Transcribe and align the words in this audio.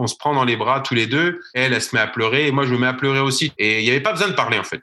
on 0.00 0.06
se 0.06 0.16
prend 0.16 0.34
dans 0.34 0.44
les 0.44 0.56
bras 0.56 0.80
tous 0.80 0.94
les 0.94 1.06
deux. 1.06 1.40
Elle, 1.54 1.72
elle 1.72 1.82
se 1.82 1.94
met 1.94 2.00
à 2.00 2.06
pleurer 2.06 2.48
et 2.48 2.52
moi, 2.52 2.64
je 2.64 2.72
me 2.72 2.78
mets 2.78 2.86
à 2.86 2.94
pleurer 2.94 3.20
aussi. 3.20 3.52
Et 3.58 3.80
il 3.80 3.84
n'y 3.84 3.90
avait 3.90 4.00
pas 4.00 4.12
besoin 4.12 4.28
de 4.28 4.34
parler, 4.34 4.58
en 4.58 4.64
fait 4.64 4.80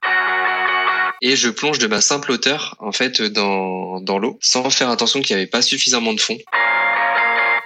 et 1.21 1.36
je 1.36 1.50
plonge 1.50 1.79
de 1.79 1.88
ma 1.88 2.02
simple 2.02 2.32
hauteur 2.32 2.76
en 2.79 2.92
fait 2.92 3.22
dans, 3.22 4.00
dans 4.02 4.20
l'eau 4.20 4.38
sans 4.42 4.70
faire 4.70 4.90
attention 4.90 5.22
qu'il 5.22 5.36
n'y 5.36 5.42
avait 5.42 5.50
pas 5.50 5.62
suffisamment 5.62 6.14
de 6.14 6.20
fond. 6.20 6.38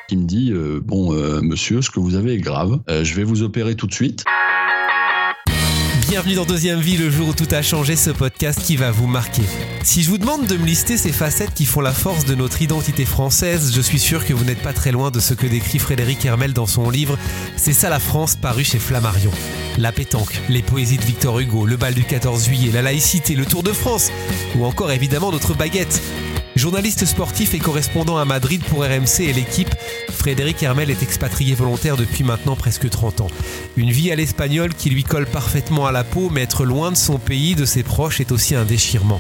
Il 0.10 0.20
me 0.20 0.26
dit 0.26 0.52
euh, 0.52 0.80
bon 0.84 1.14
euh, 1.14 1.42
monsieur 1.42 1.82
ce 1.82 1.90
que 1.90 2.00
vous 2.00 2.16
avez 2.16 2.34
est 2.34 2.40
grave 2.40 2.80
euh, 2.90 3.04
je 3.04 3.14
vais 3.16 3.24
vous 3.24 3.44
opérer 3.44 3.76
tout 3.76 3.88
de 3.88 3.94
suite 3.94 4.26
Bienvenue 6.12 6.36
dans 6.36 6.44
Deuxième 6.44 6.82
Vie, 6.82 6.98
le 6.98 7.10
jour 7.10 7.30
où 7.30 7.34
tout 7.34 7.48
a 7.52 7.62
changé, 7.62 7.96
ce 7.96 8.10
podcast 8.10 8.62
qui 8.62 8.76
va 8.76 8.92
vous 8.92 9.08
marquer. 9.08 9.44
Si 9.82 10.04
je 10.04 10.10
vous 10.10 10.18
demande 10.18 10.46
de 10.46 10.58
me 10.58 10.66
lister 10.66 10.98
ces 10.98 11.14
facettes 11.14 11.54
qui 11.54 11.66
font 11.66 11.80
la 11.80 11.94
force 11.94 12.26
de 12.26 12.36
notre 12.36 12.62
identité 12.62 13.06
française, 13.06 13.72
je 13.74 13.80
suis 13.80 13.98
sûr 13.98 14.26
que 14.26 14.34
vous 14.34 14.44
n'êtes 14.44 14.62
pas 14.62 14.74
très 14.74 14.92
loin 14.92 15.10
de 15.10 15.22
ce 15.22 15.34
que 15.34 15.48
décrit 15.48 15.80
Frédéric 15.80 16.26
Hermel 16.26 16.52
dans 16.52 16.66
son 16.66 16.90
livre 16.90 17.18
C'est 17.56 17.72
ça 17.72 17.88
la 17.88 18.00
France, 18.00 18.36
paru 18.36 18.66
chez 18.66 18.78
Flammarion. 18.78 19.32
La 19.78 19.94
pétanque, 19.94 20.38
les 20.50 20.62
poésies 20.62 20.98
de 20.98 21.06
Victor 21.06 21.40
Hugo, 21.40 21.66
le 21.66 21.78
bal 21.78 21.94
du 21.94 22.04
14 22.04 22.44
juillet, 22.44 22.72
la 22.74 22.82
laïcité, 22.82 23.36
le 23.36 23.46
Tour 23.46 23.64
de 23.64 23.72
France, 23.72 24.12
ou 24.58 24.66
encore 24.66 24.92
évidemment 24.92 25.32
notre 25.32 25.54
baguette. 25.54 26.02
Journaliste 26.58 27.06
sportif 27.06 27.54
et 27.54 27.60
correspondant 27.60 28.18
à 28.18 28.26
Madrid 28.26 28.62
pour 28.66 28.84
RMC 28.84 29.22
et 29.22 29.32
l'équipe, 29.32 29.74
Frédéric 30.22 30.62
Hermel 30.62 30.92
est 30.92 31.02
expatrié 31.02 31.56
volontaire 31.56 31.98
depuis 31.98 32.24
maintenant 32.24 32.56
presque 32.56 32.88
30 32.88 33.22
ans. 33.22 33.28
Une 33.76 33.90
vie 33.90 34.12
à 34.12 34.16
l'espagnol 34.16 34.72
qui 34.76 34.92
lui 34.92 35.04
colle 35.04 35.26
parfaitement 35.26 35.88
à 35.88 35.92
la 35.92 36.04
peau, 36.04 36.30
mais 36.32 36.44
être 36.44 36.64
loin 36.64 36.92
de 36.92 36.96
son 36.96 37.18
pays, 37.18 37.56
de 37.56 37.66
ses 37.66 37.82
proches, 37.82 38.22
est 38.22 38.32
aussi 38.32 38.54
un 38.54 38.64
déchirement. 38.64 39.20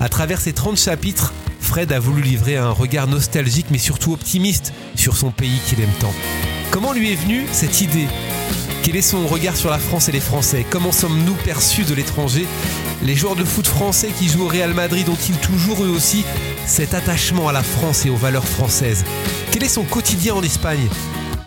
À 0.00 0.08
travers 0.08 0.40
ces 0.40 0.52
30 0.52 0.76
chapitres, 0.76 1.32
Fred 1.60 1.92
a 1.92 2.00
voulu 2.00 2.22
livrer 2.22 2.56
un 2.56 2.70
regard 2.70 3.06
nostalgique 3.06 3.66
mais 3.70 3.78
surtout 3.78 4.14
optimiste 4.14 4.72
sur 4.96 5.16
son 5.16 5.30
pays 5.30 5.60
qu'il 5.68 5.80
aime 5.80 5.94
tant. 6.00 6.12
Comment 6.72 6.92
lui 6.92 7.12
est 7.12 7.22
venue 7.22 7.44
cette 7.52 7.80
idée? 7.80 8.08
Quel 8.82 8.96
est 8.96 9.02
son 9.02 9.26
regard 9.28 9.56
sur 9.56 9.70
la 9.70 9.78
France 9.78 10.08
et 10.08 10.12
les 10.12 10.20
Français? 10.20 10.66
Comment 10.68 10.92
sommes-nous 10.92 11.34
perçus 11.34 11.84
de 11.84 11.94
l'étranger? 11.94 12.46
Les 13.02 13.14
joueurs 13.14 13.36
de 13.36 13.44
foot 13.44 13.66
français 13.66 14.08
qui 14.18 14.28
jouent 14.28 14.44
au 14.44 14.48
Real 14.48 14.74
Madrid 14.74 15.08
ont-ils 15.08 15.36
toujours 15.36 15.84
eux 15.84 15.88
aussi 15.88 16.24
cet 16.66 16.92
attachement 16.92 17.48
à 17.48 17.52
la 17.52 17.62
France 17.62 18.06
et 18.06 18.10
aux 18.10 18.16
valeurs 18.16 18.46
françaises? 18.46 19.04
Quel 19.52 19.62
est 19.62 19.68
son 19.68 19.84
quotidien 19.84 20.34
en 20.34 20.42
Espagne? 20.42 20.88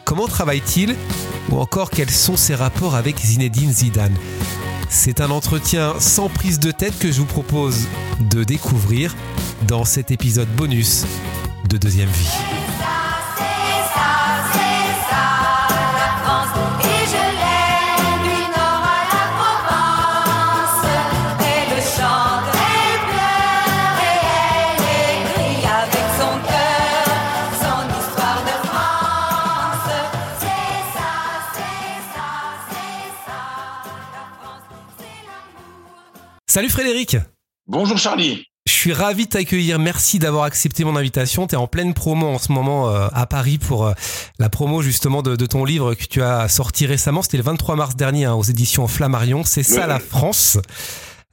Comment 0.05 0.27
travaille-t-il? 0.27 0.95
Ou 1.49 1.59
encore 1.59 1.89
quels 1.89 2.09
sont 2.09 2.37
ses 2.37 2.55
rapports 2.55 2.95
avec 2.95 3.19
Zinedine 3.19 3.71
Zidane? 3.71 4.15
C'est 4.89 5.19
un 5.19 5.29
entretien 5.29 5.95
sans 5.99 6.29
prise 6.29 6.59
de 6.59 6.71
tête 6.71 6.97
que 6.97 7.11
je 7.11 7.19
vous 7.19 7.25
propose 7.25 7.87
de 8.19 8.43
découvrir 8.43 9.13
dans 9.67 9.83
cet 9.83 10.11
épisode 10.11 10.49
bonus 10.55 11.05
de 11.67 11.77
Deuxième 11.77 12.09
Vie. 12.09 12.54
Salut 36.55 36.69
Frédéric. 36.69 37.17
Bonjour 37.67 37.97
Charlie. 37.97 38.45
Je 38.65 38.71
suis 38.71 38.93
ravi 38.93 39.25
de 39.25 39.31
t'accueillir. 39.31 39.77
Merci 39.77 40.19
d'avoir 40.19 40.45
accepté 40.45 40.85
mon 40.85 40.95
invitation. 40.95 41.47
Tu 41.47 41.55
es 41.55 41.57
en 41.57 41.67
pleine 41.67 41.93
promo 41.93 42.27
en 42.27 42.39
ce 42.39 42.53
moment 42.53 42.89
euh, 42.89 43.09
à 43.11 43.25
Paris 43.25 43.57
pour 43.57 43.85
euh, 43.85 43.91
la 44.39 44.47
promo 44.47 44.81
justement 44.81 45.21
de, 45.21 45.35
ton 45.45 45.65
livre 45.65 45.95
que 45.95 46.05
tu 46.05 46.21
as 46.21 46.47
sorti 46.47 46.85
récemment. 46.85 47.23
C'était 47.23 47.35
le 47.35 47.43
23 47.43 47.75
mars 47.75 47.97
dernier 47.97 48.23
hein, 48.23 48.35
aux 48.35 48.43
éditions 48.43 48.87
Flammarion. 48.87 49.43
C'est 49.43 49.63
ça 49.63 49.85
la 49.85 49.99
France. 49.99 50.57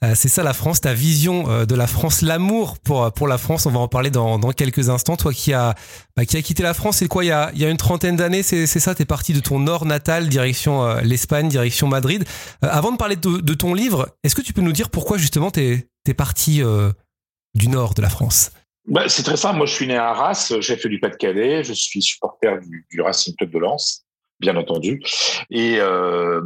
Euh, 0.04 0.12
c'est 0.14 0.28
ça 0.28 0.42
la 0.42 0.52
France, 0.52 0.80
ta 0.80 0.94
vision 0.94 1.48
euh, 1.48 1.64
de 1.64 1.74
la 1.74 1.86
France, 1.86 2.22
l'amour 2.22 2.78
pour 2.78 3.12
pour 3.12 3.28
la 3.28 3.38
France. 3.38 3.66
On 3.66 3.70
va 3.70 3.78
en 3.78 3.88
parler 3.88 4.10
dans, 4.10 4.38
dans 4.38 4.50
quelques 4.52 4.88
instants. 4.88 5.16
Toi 5.16 5.32
qui 5.32 5.52
a 5.52 5.74
bah, 6.16 6.24
qui 6.24 6.36
a 6.36 6.42
quitté 6.42 6.62
la 6.62 6.74
France, 6.74 6.98
c'est 6.98 7.08
quoi 7.08 7.24
il 7.24 7.28
y 7.28 7.32
a 7.32 7.50
il 7.54 7.60
y 7.60 7.64
a 7.64 7.70
une 7.70 7.76
trentaine 7.76 8.16
d'années, 8.16 8.42
c'est 8.42 8.66
c'est 8.66 8.80
ça. 8.80 8.94
T'es 8.94 9.04
parti 9.04 9.32
de 9.32 9.40
ton 9.40 9.58
nord 9.58 9.86
natal, 9.86 10.28
direction 10.28 10.84
euh, 10.84 11.00
l'Espagne, 11.02 11.48
direction 11.48 11.86
Madrid. 11.86 12.24
avant 12.62 12.92
de 12.92 12.96
parler 12.96 13.16
de, 13.16 13.54
ton 13.54 13.74
livre, 13.74 14.08
est-ce 14.24 14.34
que 14.34 14.42
tu 14.42 14.52
peux 14.52 14.62
nous 14.62 14.72
dire 14.72 14.90
pourquoi 14.90 15.18
justement 15.18 15.50
t'es 15.50 15.88
t'es 16.04 16.14
parti 16.14 16.62
du 17.54 17.68
nord 17.68 17.94
de 17.94 18.02
la 18.02 18.08
France? 18.08 18.50
Bah, 18.86 19.08
c'est 19.08 19.22
très 19.22 19.36
simple. 19.36 19.56
Moi, 19.56 19.66
je 19.66 19.74
suis 19.74 19.86
né 19.86 19.96
à 19.96 20.08
Arras, 20.08 20.52
fait 20.60 20.88
du 20.88 20.98
Pas-de-Calais, 20.98 21.62
je 21.62 21.72
suis 21.72 22.02
supporter 22.02 22.58
du, 22.90 23.00
Racing 23.00 23.34
Club 23.36 23.50
de 23.50 23.58
Lens, 23.58 24.04
bien 24.40 24.56
entendu. 24.56 25.00
Et 25.50 25.76
euh, 25.78 26.42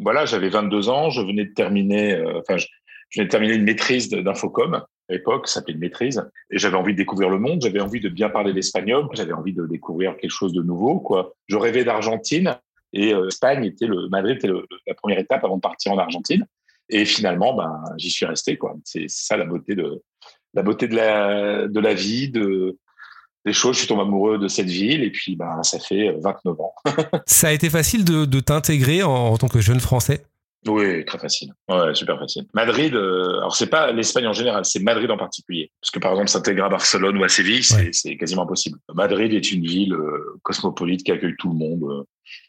voilà, 0.00 0.24
j'avais 0.24 0.48
22 0.48 0.88
ans, 0.88 1.10
je 1.10 1.20
venais 1.20 1.44
de 1.44 1.54
terminer, 1.54 2.14
euh, 2.14 2.40
enfin, 2.40 2.56
je, 2.56 2.66
venais 3.14 3.26
de 3.26 3.30
terminer 3.30 3.54
une 3.54 3.64
maîtrise 3.64 4.08
d'infocom 4.08 4.74
à 4.74 5.12
l'époque, 5.12 5.48
ça 5.48 5.54
s'appelait 5.54 5.74
une 5.74 5.80
maîtrise, 5.80 6.24
et 6.50 6.58
j'avais 6.58 6.76
envie 6.76 6.92
de 6.92 6.98
découvrir 6.98 7.28
le 7.28 7.38
monde, 7.38 7.60
j'avais 7.62 7.80
envie 7.80 8.00
de 8.00 8.08
bien 8.08 8.30
parler 8.30 8.52
l'espagnol, 8.52 9.08
j'avais 9.12 9.32
envie 9.32 9.52
de 9.52 9.66
découvrir 9.66 10.16
quelque 10.16 10.30
chose 10.30 10.52
de 10.52 10.62
nouveau, 10.62 11.00
quoi. 11.00 11.34
Je 11.48 11.56
rêvais 11.56 11.84
d'Argentine, 11.84 12.58
et 12.92 13.12
euh, 13.12 13.28
Espagne 13.28 13.64
était 13.64 13.86
le, 13.86 14.08
Madrid 14.08 14.36
était 14.36 14.48
la 14.86 14.94
première 14.94 15.18
étape 15.18 15.44
avant 15.44 15.56
de 15.56 15.60
partir 15.60 15.92
en 15.92 15.98
Argentine, 15.98 16.46
et 16.88 17.04
finalement, 17.04 17.54
ben, 17.54 17.82
j'y 17.96 18.10
suis 18.10 18.26
resté, 18.26 18.56
quoi. 18.56 18.76
C'est 18.84 19.08
ça 19.08 19.36
la 19.36 19.44
beauté 19.44 19.74
de, 19.74 20.02
la 20.54 20.62
beauté 20.62 20.88
de 20.88 20.96
la, 20.96 21.66
de 21.68 21.80
la 21.80 21.94
vie, 21.94 22.28
de, 22.28 22.78
des 23.44 23.52
choses. 23.52 23.74
Je 23.74 23.80
suis 23.80 23.88
tombé 23.88 24.02
amoureux 24.02 24.38
de 24.38 24.48
cette 24.48 24.68
ville 24.68 25.02
et 25.02 25.10
puis 25.10 25.36
ben, 25.36 25.62
ça 25.62 25.78
fait 25.78 26.14
29 26.20 26.60
ans. 26.60 26.74
ça 27.26 27.48
a 27.48 27.52
été 27.52 27.70
facile 27.70 28.04
de, 28.04 28.24
de 28.24 28.40
t'intégrer 28.40 29.02
en, 29.02 29.10
en, 29.10 29.36
tant 29.36 29.48
que 29.48 29.60
jeune 29.60 29.80
Français? 29.80 30.24
Oui, 30.68 31.04
très 31.04 31.18
facile. 31.18 31.52
Ouais, 31.68 31.92
super 31.94 32.18
facile. 32.20 32.44
Madrid, 32.54 32.94
euh, 32.94 33.38
alors 33.38 33.56
c'est 33.56 33.66
pas 33.66 33.90
l'Espagne 33.90 34.28
en 34.28 34.32
général, 34.32 34.64
c'est 34.64 34.80
Madrid 34.80 35.10
en 35.10 35.16
particulier. 35.16 35.72
Parce 35.80 35.90
que 35.90 35.98
par 35.98 36.12
exemple, 36.12 36.28
s'intégrer 36.28 36.64
à 36.64 36.68
Barcelone 36.68 37.18
ou 37.18 37.24
à 37.24 37.28
Séville, 37.28 37.64
c'est 37.64 38.16
quasiment 38.16 38.42
impossible. 38.42 38.78
Madrid 38.94 39.32
est 39.32 39.50
une 39.50 39.64
ville 39.64 39.94
euh, 39.94 40.38
cosmopolite 40.42 41.02
qui 41.02 41.10
accueille 41.10 41.34
tout 41.38 41.48
le 41.48 41.56
monde. 41.56 42.04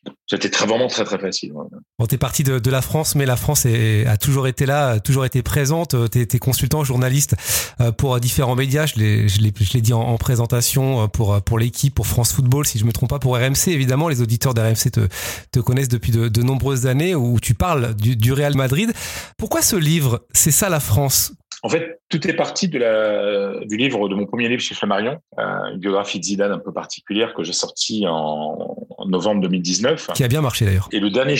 Euh, 0.08 0.12
c'était 0.28 0.50
très, 0.50 0.66
vraiment 0.66 0.88
très, 0.88 1.04
très 1.04 1.20
facile. 1.20 1.54
Ouais. 1.54 1.66
Bon, 2.00 2.06
t'es 2.06 2.18
parti 2.18 2.44
de, 2.44 2.60
de, 2.60 2.72
la 2.72 2.82
France, 2.82 3.16
mais 3.16 3.26
la 3.26 3.36
France 3.36 3.66
est, 3.66 4.06
a 4.06 4.18
toujours 4.18 4.48
été 4.48 4.66
là, 4.66 4.90
a 4.90 5.00
toujours 5.00 5.26
été 5.26 5.42
présente. 5.42 5.96
T'es 6.10 6.28
es 6.34 6.40
consultant, 6.40 6.84
journaliste 6.84 7.36
euh, 7.82 7.92
pour 7.92 8.20
différents 8.20 8.56
médias. 8.56 8.86
Je 8.86 8.96
l'ai, 8.96 9.28
je 9.28 9.42
l'ai, 9.42 9.82
dit 9.82 9.94
en, 9.94 10.02
en, 10.02 10.18
présentation 10.18 11.04
euh, 11.04 11.08
pour, 11.08 11.42
pour 11.42 11.60
l'équipe, 11.60 11.94
pour 11.94 12.08
France 12.08 12.34
Football, 12.34 12.66
si 12.66 12.80
je 12.80 12.86
me 12.86 12.92
trompe 12.92 13.10
pas, 13.10 13.20
pour 13.20 13.36
RMC. 13.36 13.68
Évidemment, 13.68 14.10
les 14.10 14.22
auditeurs 14.22 14.54
d'RMC 14.54 14.92
te, 14.92 15.08
te 15.52 15.60
connaissent 15.60 15.90
depuis 15.90 16.12
de, 16.12 16.28
de 16.28 16.42
nombreuses 16.42 16.88
années 16.88 17.16
où 17.16 17.40
tu 17.40 17.54
parles 17.54 17.96
du, 17.96 18.16
du 18.16 18.34
Real 18.34 18.56
Madrid. 18.56 18.92
Pourquoi 19.38 19.62
ce 19.62 19.76
livre? 19.76 20.26
C'est 20.34 20.52
ça 20.52 20.70
la 20.70 20.80
France? 20.80 21.34
En 21.66 21.70
fait, 21.70 22.02
tout 22.10 22.28
est 22.28 22.34
parti 22.34 22.68
de 22.68 22.78
la, 22.78 23.66
du 23.66 23.78
livre, 23.78 24.10
de 24.10 24.16
mon 24.16 24.26
premier 24.26 24.50
livre 24.50 24.62
chez 24.62 24.76
Flammarion, 24.76 25.20
euh, 25.40 25.72
une 25.72 25.80
biographie 25.80 26.20
de 26.20 26.26
Zidane 26.26 26.52
un 26.52 26.60
peu 26.60 26.74
particulière 26.74 27.34
que 27.34 27.44
j'ai 27.44 27.54
sorti 27.54 28.06
en, 28.06 28.83
en, 29.04 29.08
novembre 29.08 29.42
2019. 29.42 30.12
Qui 30.14 30.24
a 30.24 30.28
bien 30.28 30.42
marché 30.42 30.66
d'ailleurs. 30.66 30.88
Et 30.92 31.00
le 31.00 31.10
dernier, 31.10 31.36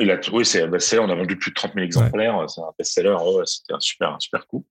il 0.00 0.10
a, 0.10 0.18
oui, 0.32 0.44
c'est 0.44 0.62
un 0.62 0.68
best-seller, 0.68 1.02
on 1.02 1.10
a 1.10 1.14
vendu 1.14 1.36
plus 1.36 1.50
de 1.50 1.54
30 1.54 1.74
000 1.74 1.84
exemplaires, 1.84 2.38
ouais. 2.38 2.46
c'est 2.48 2.60
un 2.60 2.72
best-seller, 2.78 3.16
oh, 3.20 3.42
c'était 3.44 3.74
un 3.74 3.80
super, 3.80 4.14
un 4.14 4.20
super 4.20 4.46
coup. 4.46 4.64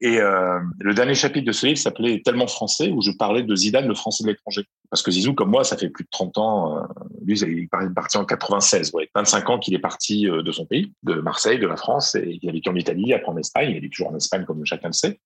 Et 0.00 0.20
euh, 0.20 0.60
le 0.80 0.94
dernier 0.94 1.14
chapitre 1.14 1.46
de 1.46 1.52
ce 1.52 1.66
livre 1.66 1.78
s'appelait 1.78 2.22
Tellement 2.24 2.46
français, 2.46 2.90
où 2.90 3.02
je 3.02 3.10
parlais 3.10 3.42
de 3.42 3.56
Zidane, 3.56 3.88
le 3.88 3.94
français 3.94 4.22
de 4.22 4.28
l'étranger. 4.28 4.64
Parce 4.90 5.02
que 5.02 5.10
Zizou, 5.10 5.34
comme 5.34 5.50
moi, 5.50 5.64
ça 5.64 5.76
fait 5.76 5.88
plus 5.88 6.04
de 6.04 6.08
30 6.10 6.38
ans, 6.38 6.78
euh, 6.78 6.82
lui, 7.24 7.38
il 7.38 7.64
est 7.64 7.94
parti 7.94 8.16
en 8.16 8.24
96, 8.24 8.92
ouais, 8.94 9.08
25 9.14 9.50
ans 9.50 9.58
qu'il 9.58 9.74
est 9.74 9.80
parti 9.80 10.28
euh, 10.28 10.42
de 10.42 10.52
son 10.52 10.66
pays, 10.66 10.92
de 11.02 11.14
Marseille, 11.14 11.58
de 11.58 11.66
la 11.66 11.76
France, 11.76 12.14
et 12.14 12.38
il 12.40 12.48
a 12.48 12.52
vécu 12.52 12.68
en 12.68 12.74
Italie, 12.76 13.12
après 13.12 13.30
en 13.30 13.36
Espagne, 13.36 13.74
il 13.76 13.84
est 13.84 13.88
toujours 13.88 14.12
en 14.12 14.16
Espagne, 14.16 14.44
comme 14.44 14.64
chacun 14.64 14.88
le 14.88 14.92
sait. 14.92 15.20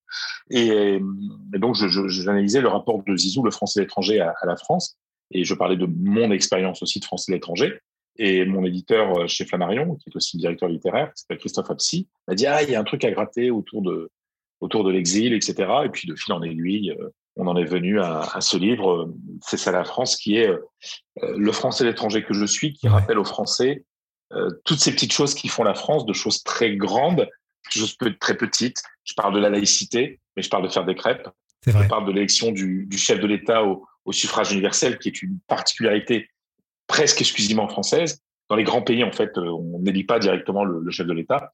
Et, 0.50 0.98
et 1.54 1.58
donc, 1.58 1.76
j'analysais 1.76 2.60
le 2.60 2.68
rapport 2.68 3.02
de 3.06 3.16
Zizou, 3.16 3.42
le 3.42 3.50
français 3.50 3.80
de 3.80 3.84
l'étranger, 3.84 4.20
à, 4.20 4.34
à 4.40 4.46
la 4.46 4.56
France, 4.56 4.96
et 5.32 5.44
je 5.44 5.54
parlais 5.54 5.76
de 5.76 5.87
mon 5.87 6.31
expérience 6.31 6.82
aussi 6.82 7.00
de 7.00 7.04
français 7.04 7.32
de 7.32 7.37
l'étranger. 7.37 7.81
Et 8.19 8.44
mon 8.44 8.64
éditeur 8.64 9.19
euh, 9.19 9.26
chez 9.26 9.46
Flammarion, 9.46 9.96
qui 9.96 10.11
est 10.11 10.17
aussi 10.17 10.37
directeur 10.37 10.69
littéraire, 10.69 11.12
qui 11.14 11.23
s'appelle 11.23 11.38
Christophe 11.38 11.70
Apsy, 11.70 12.08
m'a 12.29 12.34
dit 12.34 12.46
ah 12.46 12.62
il 12.62 12.70
y 12.70 12.75
a 12.75 12.81
un 12.81 12.84
truc 12.84 13.05
à 13.05 13.11
gratter 13.11 13.50
autour 13.50 13.82
de 13.82 14.11
autour 14.61 14.84
de 14.84 14.90
l'exil, 14.90 15.32
etc. 15.32 15.70
Et 15.84 15.88
puis 15.88 16.06
de 16.06 16.14
fil 16.14 16.32
en 16.32 16.43
aiguille, 16.43 16.90
euh, 16.90 17.08
on 17.37 17.46
en 17.46 17.56
est 17.56 17.64
venu 17.64 18.00
à, 18.00 18.20
à 18.20 18.40
ce 18.40 18.56
livre, 18.56 18.90
euh, 18.90 19.14
c'est 19.40 19.56
ça 19.56 19.73
la 19.73 19.84
France, 19.84 20.17
qui 20.17 20.37
est 20.37 20.50
le 21.23 21.52
français 21.52 21.85
l'étranger 21.85 22.23
que 22.23 22.35
je 22.35 22.44
suis, 22.44 22.75
qui 22.75 22.88
rappelle 22.88 23.19
aux 23.19 23.25
Français 23.25 23.85
toutes 24.64 24.78
ces 24.78 24.93
petites 24.93 25.12
choses 25.12 25.35
qui 25.35 25.49
font 25.49 25.62
la 25.62 25.75
France, 25.75 26.06
de 26.06 26.14
choses 26.14 26.43
très 26.43 26.75
grandes, 26.75 27.20
de 27.20 27.70
choses 27.70 27.99
très 28.19 28.35
petites. 28.35 28.82
Je 29.05 29.12
parle 29.12 29.35
de 29.35 29.38
la 29.38 29.50
laïcité, 29.50 30.20
mais 30.35 30.43
je 30.43 30.49
parle 30.49 30.62
de 30.62 30.69
faire 30.69 30.87
des 30.87 30.94
crêpes. 30.94 31.28
Je 31.67 31.87
parle 31.87 32.06
de 32.06 32.12
l'élection 32.12 32.50
du, 32.50 32.87
du, 32.87 32.96
chef 32.96 33.20
de 33.20 33.26
l'État 33.26 33.62
au, 33.62 33.87
au 34.04 34.12
suffrage 34.12 34.52
universel, 34.52 34.99
qui 34.99 35.08
est 35.08 35.22
une 35.22 35.38
particularité 35.46 36.28
presque 36.87 37.20
exclusivement 37.20 37.69
française. 37.69 38.20
Dans 38.49 38.56
les 38.56 38.64
grands 38.64 38.82
pays, 38.82 39.04
en 39.04 39.12
fait, 39.12 39.37
euh, 39.38 39.49
on 39.49 39.78
n'élit 39.78 40.04
pas 40.04 40.19
directement 40.19 40.64
le, 40.64 40.90
chef 40.90 41.06
de 41.06 41.12
l'État. 41.12 41.52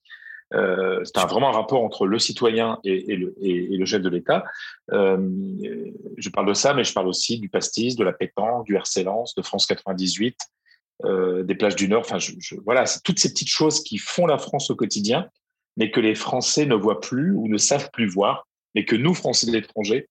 Euh, 0.55 1.00
c'est 1.05 1.19
un, 1.19 1.27
vraiment 1.27 1.50
un 1.50 1.53
rapport 1.53 1.85
entre 1.85 2.06
le 2.06 2.19
citoyen 2.19 2.79
et, 2.83 3.15
le, 3.15 3.85
chef 3.85 4.03
de 4.03 4.09
l'État. 4.09 4.45
Euh, 4.93 5.19
je 6.17 6.29
parle 6.31 6.49
de 6.49 6.55
ça, 6.55 6.75
mais 6.75 6.85
je 6.85 6.93
parle 6.93 7.06
aussi 7.06 7.39
du 7.39 7.49
pastis, 7.49 7.97
de 7.97 8.05
la 8.05 8.12
pétanque, 8.12 8.67
du 8.67 8.75
RC 8.75 9.05
Lens, 9.05 9.35
de 9.35 9.43
France 9.43 9.67
98, 9.67 10.37
des 11.45 11.55
plages 11.55 11.77
du 11.77 11.89
Nord. 11.89 12.00
Enfin, 12.00 12.19
voilà, 12.65 12.87
c'est 12.87 13.03
toutes 13.05 13.21
ces 13.21 13.31
petites 13.31 13.50
choses 13.50 13.85
qui 13.85 13.99
font 13.99 14.27
la 14.27 14.39
France 14.39 14.71
au 14.71 14.75
quotidien, 14.75 15.29
mais 15.77 15.93
que 15.93 16.00
les 16.00 16.17
Français 16.17 16.67
ne 16.67 16.75
voient 16.75 17.00
plus 17.00 17.33
ou 17.33 17.47
ne 17.47 17.59
savent 17.59 17.91
plus 17.93 18.09
voir, 18.09 18.49
mais 18.75 18.85
que 18.85 18.97
nous, 18.97 19.15
Français 19.15 19.47
de 19.47 19.53
l'étranger, 19.53 20.09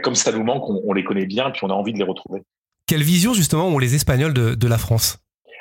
comme 0.00 0.14
ça 0.14 0.32
nous 0.32 0.42
manque, 0.42 0.64
on, 0.68 0.92
les 0.92 1.04
connaît 1.04 1.26
bien, 1.26 1.50
puis 1.50 1.64
on 1.64 1.70
a 1.70 1.74
envie 1.74 1.92
de 1.92 1.98
les 1.98 2.04
retrouver. 2.04 2.42
Quelle 2.86 3.02
vision 3.02 3.34
justement 3.34 3.68
ont 3.68 3.78
les 3.78 3.94
Espagnols 3.94 4.32
de, 4.32 4.68
la 4.68 4.78
France? 4.78 5.18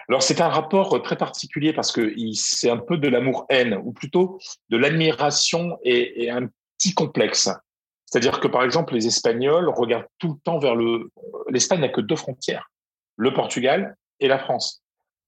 Alors 0.10 0.24
c'est 0.24 0.42
un 0.42 0.50
rapport 0.50 1.02
très 1.02 1.16
particulier 1.16 1.74
parce 1.74 1.92
que 1.92 2.14
c'est 2.34 2.70
un 2.70 2.78
peu 2.78 2.98
de 2.98 3.08
l'amour-haine, 3.08 3.80
ou 3.84 3.92
plutôt 3.92 4.40
de 4.70 4.78
l'admiration 4.78 5.78
et, 5.84 6.30
un 6.30 6.48
petit 6.78 6.94
complexe. 6.94 7.50
C'est-à-dire 8.06 8.40
que 8.40 8.48
par 8.48 8.64
exemple 8.64 8.94
les 8.94 9.08
Espagnols 9.08 9.70
regardent 9.70 10.08
tout 10.18 10.30
le 10.30 10.40
temps 10.44 10.60
vers 10.60 10.76
le. 10.76 11.12
L'Espagne 11.50 11.82
n'a 11.82 11.90
que 11.90 12.02
deux 12.02 12.16
frontières, 12.16 12.70
le 13.16 13.34
Portugal 13.34 13.96
et 14.20 14.28
la 14.28 14.40
France. 14.40 14.82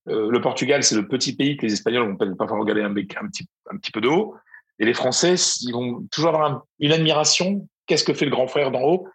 Euh, 0.09 0.29
le 0.29 0.41
Portugal, 0.41 0.83
c'est 0.83 0.95
le 0.95 1.07
petit 1.07 1.35
pays 1.35 1.55
que 1.55 1.65
les 1.65 1.73
Espagnols 1.73 2.09
vont 2.09 2.17
peut-être 2.17 2.35
pas 2.35 2.45
regarder 2.45 2.81
un, 2.81 2.91
un, 2.91 2.93
petit, 2.93 3.47
un 3.71 3.77
petit 3.77 3.91
peu 3.91 4.01
de 4.01 4.09
haut. 4.09 4.35
Et 4.79 4.85
les 4.85 4.93
Français, 4.93 5.35
ils 5.61 5.71
vont 5.71 6.05
toujours 6.11 6.29
avoir 6.29 6.65
une 6.79 6.91
admiration. 6.91 7.67
Qu'est-ce 7.87 8.03
que 8.03 8.13
fait 8.13 8.25
le 8.25 8.31
grand 8.31 8.47
frère 8.47 8.71
d'en 8.71 8.81
haut? 8.81 9.07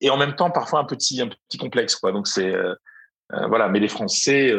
Et 0.00 0.10
en 0.10 0.16
même 0.16 0.34
temps, 0.34 0.50
parfois 0.50 0.80
un 0.80 0.84
petit, 0.84 1.20
un 1.20 1.28
petit 1.28 1.58
complexe. 1.58 1.96
Quoi. 1.96 2.12
Donc 2.12 2.26
c'est 2.26 2.52
euh, 2.52 2.74
euh, 3.32 3.46
voilà. 3.48 3.68
Mais 3.68 3.80
les 3.80 3.88
Français 3.88 4.52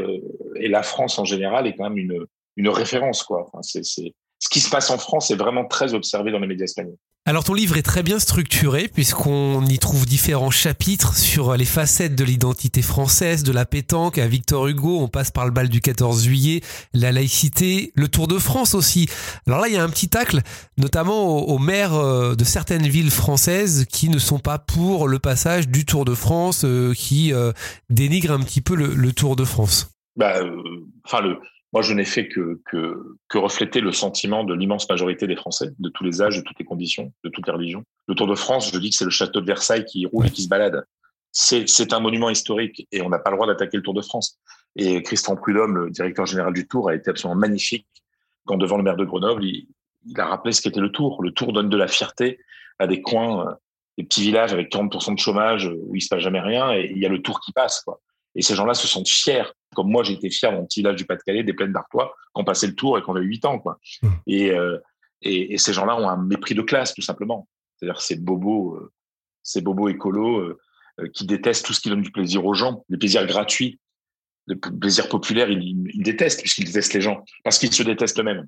et 0.55 0.67
la 0.67 0.83
France 0.83 1.19
en 1.19 1.25
général 1.25 1.67
est 1.67 1.75
quand 1.75 1.83
même 1.83 1.97
une, 1.97 2.25
une 2.55 2.69
référence. 2.69 3.23
Quoi. 3.23 3.45
Enfin, 3.47 3.61
c'est, 3.61 3.83
ce 3.83 4.49
qui 4.49 4.59
se 4.59 4.69
passe 4.69 4.89
en 4.89 4.97
France 4.97 5.31
est 5.31 5.35
vraiment 5.35 5.65
très 5.65 5.93
observé 5.93 6.31
dans 6.31 6.39
les 6.39 6.47
médias 6.47 6.65
espagnols. 6.65 6.97
Alors 7.27 7.43
ton 7.43 7.53
livre 7.53 7.75
est 7.75 7.83
très 7.83 8.03
bien 8.03 8.19
structuré 8.19 8.87
puisqu'on 8.87 9.65
y 9.65 9.79
trouve 9.79 10.05
différents 10.05 10.49
chapitres 10.49 11.13
sur 11.13 11.57
les 11.57 11.65
facettes 11.65 12.15
de 12.15 12.23
l'identité 12.23 12.81
française, 12.81 13.43
de 13.43 13.51
la 13.51 13.65
pétanque 13.65 14.17
à 14.17 14.27
Victor 14.27 14.67
Hugo, 14.67 14.99
on 15.01 15.09
passe 15.09 15.29
par 15.31 15.43
le 15.43 15.51
bal 15.51 15.67
du 15.67 15.81
14 15.81 16.23
juillet, 16.23 16.61
la 16.93 17.11
laïcité, 17.11 17.91
le 17.95 18.07
Tour 18.07 18.29
de 18.29 18.37
France 18.37 18.75
aussi. 18.75 19.09
Alors 19.45 19.59
là 19.59 19.67
il 19.67 19.73
y 19.73 19.77
a 19.77 19.83
un 19.83 19.89
petit 19.89 20.07
tacle 20.07 20.39
notamment 20.77 21.39
aux, 21.39 21.59
maires 21.59 21.95
euh, 21.95 22.33
de 22.35 22.45
certaines 22.45 22.87
villes 22.87 23.11
françaises 23.11 23.85
qui 23.91 24.07
ne 24.07 24.19
sont 24.19 24.39
pas 24.39 24.57
pour 24.57 25.09
le 25.09 25.19
passage 25.19 25.67
du 25.67 25.83
Tour 25.83 26.05
de 26.05 26.15
France, 26.15 26.63
euh, 26.63 26.93
qui 26.93 27.33
euh, 27.33 27.51
dénigrent 27.89 28.31
un 28.31 28.39
petit 28.39 28.61
peu 28.61 28.73
le, 28.73 29.11
Tour 29.11 29.35
de 29.35 29.43
France. 29.43 29.91
Bah, 30.15 30.35
enfin 31.03 31.19
le 31.19 31.39
moi, 31.73 31.81
je 31.81 31.93
n'ai 31.93 32.05
fait 32.05 32.27
que, 32.27 32.61
que, 32.65 33.37
refléter 33.37 33.81
le 33.81 33.91
sentiment 33.91 34.43
de 34.43 34.53
l'immense 34.53 34.87
majorité 34.89 35.27
des 35.27 35.35
Français, 35.35 35.69
de 35.79 35.89
tous 35.89 36.03
les 36.03 36.21
âges, 36.21 36.37
de 36.37 36.41
toutes 36.41 36.57
les 36.59 36.65
conditions, 36.65 37.11
de 37.23 37.29
toutes 37.29 37.45
les 37.45 37.53
religions. 37.53 37.83
Le 38.07 38.15
Tour 38.15 38.27
de 38.27 38.35
France, 38.35 38.71
je 38.73 38.79
dis 38.79 38.89
que 38.89 38.95
c'est 38.95 39.05
le 39.05 39.11
château 39.11 39.41
de 39.41 39.45
Versailles 39.45 39.85
qui 39.85 40.05
roule 40.05 40.27
et 40.27 40.29
qui 40.29 40.43
se 40.43 40.47
balade. 40.47 40.85
C'est 41.31 41.93
un 41.93 41.99
monument 41.99 42.29
historique 42.29 42.87
et 42.91 43.01
on 43.01 43.09
n'a 43.09 43.19
pas 43.19 43.31
le 43.31 43.35
droit 43.35 43.47
d'attaquer 43.47 43.77
le 43.77 43.83
Tour 43.83 43.93
de 43.93 44.01
France. 44.01 44.39
Et 44.75 45.03
Christian 45.03 45.35
Prudhomme, 45.35 45.77
le 45.77 45.89
directeur 45.89 46.25
général 46.25 46.53
du 46.53 46.67
Tour, 46.67 46.89
a 46.89 46.95
été 46.95 47.09
absolument 47.09 47.39
magnifique 47.39 47.87
quand, 48.45 48.57
devant 48.57 48.77
le 48.77 48.83
maire 48.83 48.95
de 48.95 49.03
Grenoble, 49.03 49.43
il, 49.43 49.67
il 50.07 50.19
a 50.19 50.25
rappelé 50.25 50.53
ce 50.53 50.61
qu'était 50.61 50.79
le 50.79 50.91
Tour. 50.91 51.21
Le 51.21 51.31
Tour 51.31 51.53
donne 51.53 51.69
de 51.69 51.77
la 51.77 51.87
fierté 51.87 52.39
à 52.79 52.87
des 52.87 53.01
coins, 53.01 53.47
euh, 53.47 53.53
des 53.97 54.03
petits 54.03 54.21
villages 54.21 54.53
avec 54.53 54.71
40% 54.71 55.15
de 55.15 55.19
chômage 55.19 55.67
où 55.67 55.95
il 55.95 56.01
se 56.01 56.07
passe 56.07 56.21
jamais 56.21 56.39
rien 56.39 56.71
et 56.71 56.91
il 56.91 56.97
y 56.97 57.05
a 57.05 57.09
le 57.09 57.21
Tour 57.21 57.39
qui 57.39 57.51
passe. 57.51 57.81
Quoi. 57.81 57.99
Et 58.37 58.41
ces 58.41 58.55
gens-là 58.55 58.73
se 58.73 58.87
sentent 58.87 59.09
fiers 59.09 59.43
comme 59.75 59.91
moi, 59.91 60.03
j'ai 60.03 60.13
été 60.13 60.29
fier 60.29 60.51
dans 60.51 60.59
mon 60.59 60.65
petit 60.65 60.79
village 60.79 60.95
du 60.95 61.05
Pas-de-Calais, 61.05 61.43
des 61.43 61.53
plaines 61.53 61.71
d'Artois, 61.71 62.15
qu'on 62.33 62.43
passait 62.43 62.67
le 62.67 62.75
tour 62.75 62.97
et 62.97 63.01
qu'on 63.01 63.15
avait 63.15 63.25
8 63.25 63.45
ans. 63.45 63.59
Quoi. 63.59 63.79
Mmh. 64.01 64.09
Euh, 64.29 64.79
et, 65.21 65.53
et, 65.53 65.57
ces 65.57 65.73
gens-là 65.73 65.95
ont 65.95 66.09
un 66.09 66.17
mépris 66.17 66.55
de 66.55 66.61
classe, 66.63 66.93
tout 66.93 67.01
simplement. 67.01 67.47
C'est-à-dire 67.75 68.01
ces 68.01 68.15
bobos, 68.15 68.75
euh, 68.75 68.91
ces 69.43 69.61
bobos 69.61 69.89
écolos 69.89 70.39
euh, 70.39 70.57
qui 71.13 71.25
détestent 71.25 71.65
tout 71.65 71.73
ce 71.73 71.79
qui 71.79 71.89
donne 71.89 72.01
du 72.01 72.11
plaisir 72.11 72.43
aux 72.45 72.53
gens, 72.53 72.83
les 72.89 72.97
plaisirs 72.97 73.27
gratuits, 73.27 73.79
les 74.47 74.55
plaisirs 74.55 75.09
populaires, 75.09 75.49
ils, 75.49 75.91
ils 75.93 76.03
détestent, 76.03 76.39
puisqu'ils 76.39 76.65
détestent 76.65 76.93
les 76.93 77.01
gens, 77.01 77.23
parce 77.43 77.59
qu'ils 77.59 77.71
se 77.71 77.83
détestent 77.83 78.19
eux-mêmes. 78.19 78.47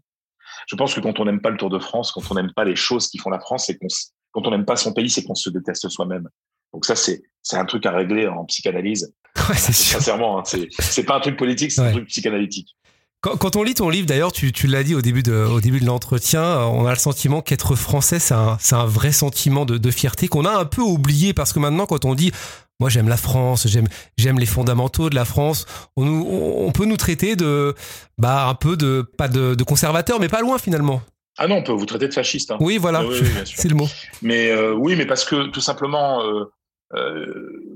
Je 0.68 0.76
pense 0.76 0.96
que 0.96 1.00
quand 1.00 1.20
on 1.20 1.26
n'aime 1.26 1.42
pas 1.42 1.50
le 1.52 1.58
Tour 1.58 1.70
de 1.70 1.80
France, 1.80 2.12
quand 2.12 2.24
on 2.32 2.36
n'aime 2.36 2.54
pas 2.56 2.64
les 2.64 2.76
choses 2.76 3.08
qui 3.08 3.18
font 3.18 3.30
la 3.30 3.40
France, 3.40 3.66
c'est 3.68 3.78
qu'on, 3.78 3.88
quand 4.32 4.48
on 4.48 4.52
n'aime 4.52 4.66
pas 4.66 4.78
son 4.78 4.94
pays, 4.94 5.10
c'est 5.10 5.24
qu'on 5.24 5.36
se 5.36 5.50
déteste 5.50 5.90
soi-même. 5.90 6.28
Donc 6.74 6.86
ça, 6.86 6.96
c'est, 6.96 7.22
c'est 7.44 7.58
un 7.58 7.66
truc 7.66 7.86
à 7.86 7.92
régler 7.92 8.28
en 8.28 8.46
psychanalyse. 8.46 9.14
Ouais, 9.48 9.56
c'est. 9.56 9.74
Sincèrement, 9.74 10.40
hein, 10.40 10.44
c'est, 10.46 10.68
c'est 10.80 11.04
pas 11.04 11.16
un 11.16 11.20
truc 11.20 11.38
politique, 11.38 11.72
c'est 11.72 11.82
un 11.82 11.92
truc 11.92 12.08
psychanalytique. 12.08 12.76
Quand, 13.22 13.38
quand, 13.38 13.56
on 13.56 13.64
lit 13.64 13.74
ton 13.74 13.90
livre, 13.90 14.08
d'ailleurs, 14.08 14.32
tu, 14.32 14.52
tu 14.52 14.68
l'as 14.68 14.84
dit 14.84 14.96
au 14.96 15.02
début 15.02 15.24
de, 15.24 15.34
au 15.34 15.62
début 15.62 15.80
de 15.80 15.86
l'entretien, 15.86 16.58
on 16.66 16.86
a 16.86 16.92
le 16.92 16.98
sentiment 17.00 17.42
qu'être 17.42 17.76
français, 17.76 18.18
c'est 18.20 18.34
un, 18.34 18.58
un 18.72 18.86
vrai 18.86 19.12
sentiment 19.12 19.66
de, 19.66 19.78
de 19.78 19.92
fierté 19.92 20.28
qu'on 20.28 20.46
a 20.46 20.52
un 20.52 20.66
peu 20.66 20.82
oublié 20.82 21.34
parce 21.34 21.54
que 21.54 21.60
maintenant, 21.60 21.86
quand 21.86 22.06
on 22.06 22.16
dit, 22.16 22.32
moi 22.80 22.90
j'aime 22.90 23.10
la 23.10 23.18
France, 23.18 23.68
j'aime, 23.68 23.88
j'aime 24.18 24.40
les 24.40 24.46
fondamentaux 24.46 25.10
de 25.10 25.16
la 25.16 25.26
France, 25.26 25.66
on, 25.98 26.08
on 26.08 26.72
peut 26.72 26.86
nous 26.86 26.98
traiter 26.98 27.36
de, 27.36 27.76
bah, 28.18 28.48
un 28.48 28.56
peu 28.56 28.78
de, 28.78 29.02
pas 29.18 29.28
de, 29.28 29.54
de 29.54 29.64
conservateur, 29.64 30.20
mais 30.20 30.30
pas 30.30 30.42
loin 30.42 30.58
finalement. 30.58 31.02
Ah 31.38 31.48
non, 31.48 31.56
on 31.56 31.64
peut 31.64 31.72
vous 31.72 31.86
traiter 31.86 32.08
de 32.10 32.14
fasciste. 32.14 32.52
Hein. 32.52 32.58
Oui, 32.60 32.78
voilà, 32.78 33.02
c'est 33.46 33.70
le 33.70 33.76
mot. 33.76 33.88
Mais 34.22 34.50
euh, 34.50 34.74
oui, 34.74 34.96
mais 34.98 35.06
parce 35.06 35.24
que 35.24 35.48
tout 35.48 35.62
simplement, 35.62 36.22
euh, 36.22 36.26
euh, 36.26 36.52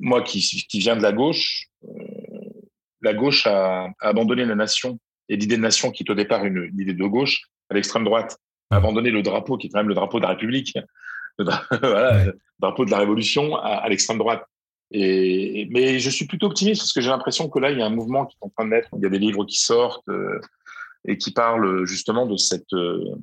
moi 0.01 0.21
qui, 0.21 0.41
qui 0.41 0.79
viens 0.79 0.95
de 0.95 1.01
la 1.01 1.11
gauche, 1.11 1.67
euh, 1.87 1.91
la 3.01 3.13
gauche 3.13 3.45
a, 3.47 3.89
abandonné 3.99 4.45
la 4.45 4.55
nation 4.55 4.99
et 5.29 5.35
l'idée 5.35 5.57
de 5.57 5.61
nation 5.61 5.91
qui 5.91 6.03
est 6.03 6.09
au 6.09 6.15
départ 6.15 6.45
une, 6.45 6.69
idée 6.77 6.93
de 6.93 7.05
gauche 7.05 7.43
à 7.69 7.75
l'extrême 7.75 8.03
droite, 8.03 8.37
a 8.71 8.77
abandonné 8.77 9.11
le 9.11 9.21
drapeau 9.21 9.57
qui 9.57 9.67
est 9.67 9.69
quand 9.69 9.79
même 9.79 9.89
le 9.89 9.95
drapeau 9.95 10.17
de 10.19 10.23
la 10.23 10.29
République, 10.29 10.77
le, 11.39 12.39
drapeau 12.59 12.85
de 12.85 12.91
la 12.91 12.99
Révolution 12.99 13.55
à, 13.55 13.87
l'extrême 13.89 14.17
droite. 14.17 14.43
Et, 14.91 15.67
mais 15.71 15.99
je 15.99 16.09
suis 16.09 16.27
plutôt 16.27 16.47
optimiste 16.47 16.81
parce 16.81 16.93
que 16.93 17.01
j'ai 17.01 17.09
l'impression 17.09 17.49
que 17.49 17.57
là, 17.59 17.71
il 17.71 17.79
y 17.79 17.81
a 17.81 17.85
un 17.85 17.89
mouvement 17.89 18.25
qui 18.25 18.35
est 18.35 18.45
en 18.45 18.49
train 18.49 18.65
de 18.65 18.69
naître. 18.69 18.89
Il 18.93 19.01
y 19.01 19.05
a 19.05 19.09
des 19.09 19.17
livres 19.17 19.43
qui 19.45 19.57
sortent 19.57 20.07
euh, 20.09 20.39
et 21.07 21.17
qui 21.17 21.31
parlent 21.31 21.85
justement 21.85 22.27
de 22.27 22.37
cette, 22.37 22.71
de 22.73 23.17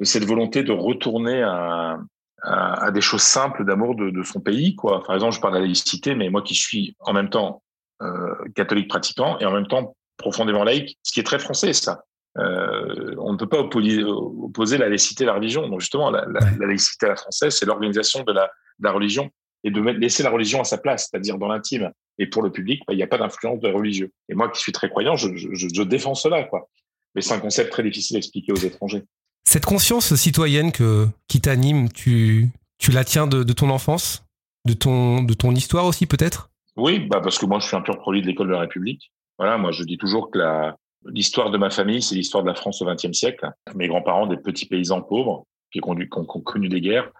cette 0.00 0.24
volonté 0.24 0.62
de 0.62 0.72
retourner 0.72 1.42
à, 1.42 1.98
à, 2.44 2.90
des 2.90 3.00
choses 3.00 3.22
simples 3.22 3.64
d'amour 3.64 3.94
de, 3.94 4.10
de, 4.10 4.22
son 4.22 4.40
pays. 4.40 4.76
Quoi. 4.76 5.02
Par 5.02 5.14
exemple, 5.14 5.34
je 5.34 5.40
parle 5.40 5.54
de 5.54 5.58
la 5.58 5.64
laïcité, 5.64 6.14
mais 6.14 6.28
moi 6.28 6.42
qui 6.42 6.54
suis 6.54 6.96
en 7.00 7.12
même 7.12 7.30
temps 7.30 7.62
euh, 8.02 8.34
catholique 8.54 8.88
pratiquant 8.88 9.38
et 9.38 9.46
en 9.46 9.52
même 9.52 9.66
temps 9.66 9.96
profondément 10.16 10.64
laïque, 10.64 10.98
ce 11.02 11.12
qui 11.12 11.20
est 11.20 11.24
très 11.24 11.38
français, 11.38 11.72
ça. 11.72 12.04
Euh, 12.36 13.14
on 13.18 13.32
ne 13.32 13.38
peut 13.38 13.48
pas 13.48 13.60
opposer, 13.60 14.78
la 14.78 14.88
laïcité 14.88 15.24
à 15.24 15.28
la 15.28 15.34
religion. 15.34 15.68
Donc 15.68 15.80
justement, 15.80 16.10
la, 16.10 16.26
la, 16.26 16.40
la 16.58 16.66
laïcité 16.66 17.06
à 17.06 17.10
la 17.10 17.16
française, 17.16 17.56
c'est 17.56 17.66
l'organisation 17.66 18.22
de 18.24 18.32
la, 18.32 18.50
de 18.78 18.84
la, 18.84 18.92
religion 18.92 19.30
et 19.62 19.70
de 19.70 19.80
laisser 19.80 20.22
la 20.22 20.30
religion 20.30 20.60
à 20.60 20.64
sa 20.64 20.78
place, 20.78 21.08
c'est-à-dire 21.10 21.38
dans 21.38 21.48
l'intime. 21.48 21.90
Et 22.18 22.26
pour 22.26 22.42
le 22.42 22.50
public, 22.50 22.82
bah, 22.86 22.92
il 22.92 22.96
n'y 22.96 23.02
a 23.02 23.06
pas 23.06 23.18
d'influence 23.18 23.60
de 23.60 23.68
religieux. 23.68 24.12
Et 24.28 24.34
moi 24.34 24.50
qui 24.50 24.60
suis 24.60 24.72
très 24.72 24.90
croyant, 24.90 25.16
je, 25.16 25.34
je, 25.34 25.48
je 25.54 25.82
défends 25.82 26.14
cela. 26.14 26.44
Quoi. 26.44 26.68
Mais 27.14 27.22
c'est 27.22 27.34
un 27.34 27.40
concept 27.40 27.70
très 27.70 27.82
difficile 27.82 28.16
à 28.16 28.18
expliquer 28.18 28.52
aux 28.52 28.56
étrangers. 28.56 29.04
Cette 29.44 29.66
conscience 29.66 30.14
citoyenne 30.14 30.72
que, 30.72 31.06
qui 31.28 31.40
t'anime, 31.40 31.90
tu, 31.92 32.48
tu 32.78 32.90
la 32.90 33.04
tiens 33.04 33.26
de, 33.26 33.42
de, 33.42 33.52
ton 33.52 33.70
enfance 33.70 34.24
de 34.64 34.72
ton, 34.72 35.22
de 35.22 35.34
ton 35.34 35.52
histoire 35.52 35.84
aussi 35.84 36.06
peut-être? 36.06 36.50
Oui, 36.76 36.98
bah 36.98 37.20
parce 37.22 37.38
que 37.38 37.46
moi 37.46 37.60
je 37.60 37.66
suis 37.66 37.76
un 37.76 37.82
pur 37.82 37.98
produit 37.98 38.22
de 38.22 38.26
l'école 38.26 38.48
de 38.48 38.52
la 38.52 38.60
République. 38.60 39.12
Voilà, 39.38 39.58
moi 39.58 39.70
je 39.70 39.84
dis 39.84 39.98
toujours 39.98 40.30
que 40.30 40.38
la, 40.38 40.76
l'histoire 41.06 41.50
de 41.50 41.58
ma 41.58 41.70
famille, 41.70 42.02
c'est 42.02 42.14
l'histoire 42.14 42.42
de 42.42 42.48
la 42.48 42.54
France 42.54 42.82
au 42.82 42.86
XXe 42.86 43.12
siècle. 43.12 43.48
Mes 43.74 43.88
grands-parents, 43.88 44.26
des 44.26 44.36
petits 44.36 44.66
paysans 44.66 45.02
pauvres 45.02 45.46
qui, 45.72 45.80
ont, 45.82 45.94
qui 45.94 46.08
ont 46.16 46.24
connu 46.24 46.68
des 46.68 46.80
guerres. 46.80 47.10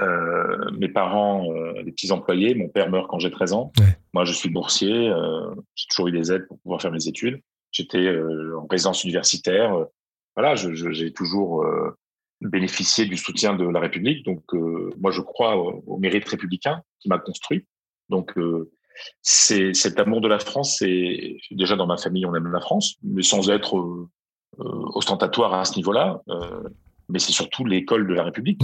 Euh, 0.00 0.70
mes 0.78 0.88
parents, 0.88 1.50
euh, 1.50 1.82
des 1.82 1.92
petits 1.92 2.12
employés. 2.12 2.54
Mon 2.54 2.68
père 2.68 2.90
meurt 2.90 3.08
quand 3.08 3.18
j'ai 3.18 3.30
13 3.30 3.52
ans. 3.54 3.72
Moi, 4.12 4.24
je 4.24 4.32
suis 4.32 4.50
boursier. 4.50 5.08
Euh, 5.08 5.54
j'ai 5.74 5.86
toujours 5.88 6.08
eu 6.08 6.12
des 6.12 6.30
aides 6.30 6.46
pour 6.46 6.58
pouvoir 6.60 6.80
faire 6.80 6.92
mes 6.92 7.08
études. 7.08 7.40
J'étais 7.72 8.08
en 8.56 8.66
résidence 8.66 9.04
universitaire 9.04 9.72
voilà, 10.38 10.54
j'ai 10.54 11.12
toujours 11.12 11.64
euh, 11.64 11.96
bénéficié 12.40 13.06
du 13.06 13.16
soutien 13.16 13.56
de 13.56 13.64
la 13.64 13.80
République. 13.80 14.24
Donc, 14.24 14.44
euh, 14.54 14.88
moi, 15.00 15.10
je 15.10 15.20
crois 15.20 15.56
au, 15.56 15.98
mérite 15.98 16.28
républicain 16.28 16.80
qui 17.00 17.08
m'a 17.08 17.18
construit. 17.18 17.66
Donc, 18.08 18.38
euh, 18.38 18.70
c'est 19.20 19.74
cet 19.74 19.98
amour 19.98 20.20
de 20.20 20.28
la 20.28 20.38
France. 20.38 20.76
C'est 20.78 21.38
déjà 21.50 21.74
dans 21.74 21.88
ma 21.88 21.96
famille, 21.96 22.24
on 22.24 22.36
aime 22.36 22.52
la 22.52 22.60
France, 22.60 22.94
mais 23.02 23.22
sans 23.22 23.50
être 23.50 24.08
ostentatoire 24.58 25.54
à 25.54 25.64
ce 25.64 25.74
niveau-là 25.74 26.22
mais 27.08 27.18
c'est 27.18 27.32
surtout 27.32 27.64
l'école 27.64 28.06
de 28.06 28.14
la 28.14 28.24
République 28.24 28.60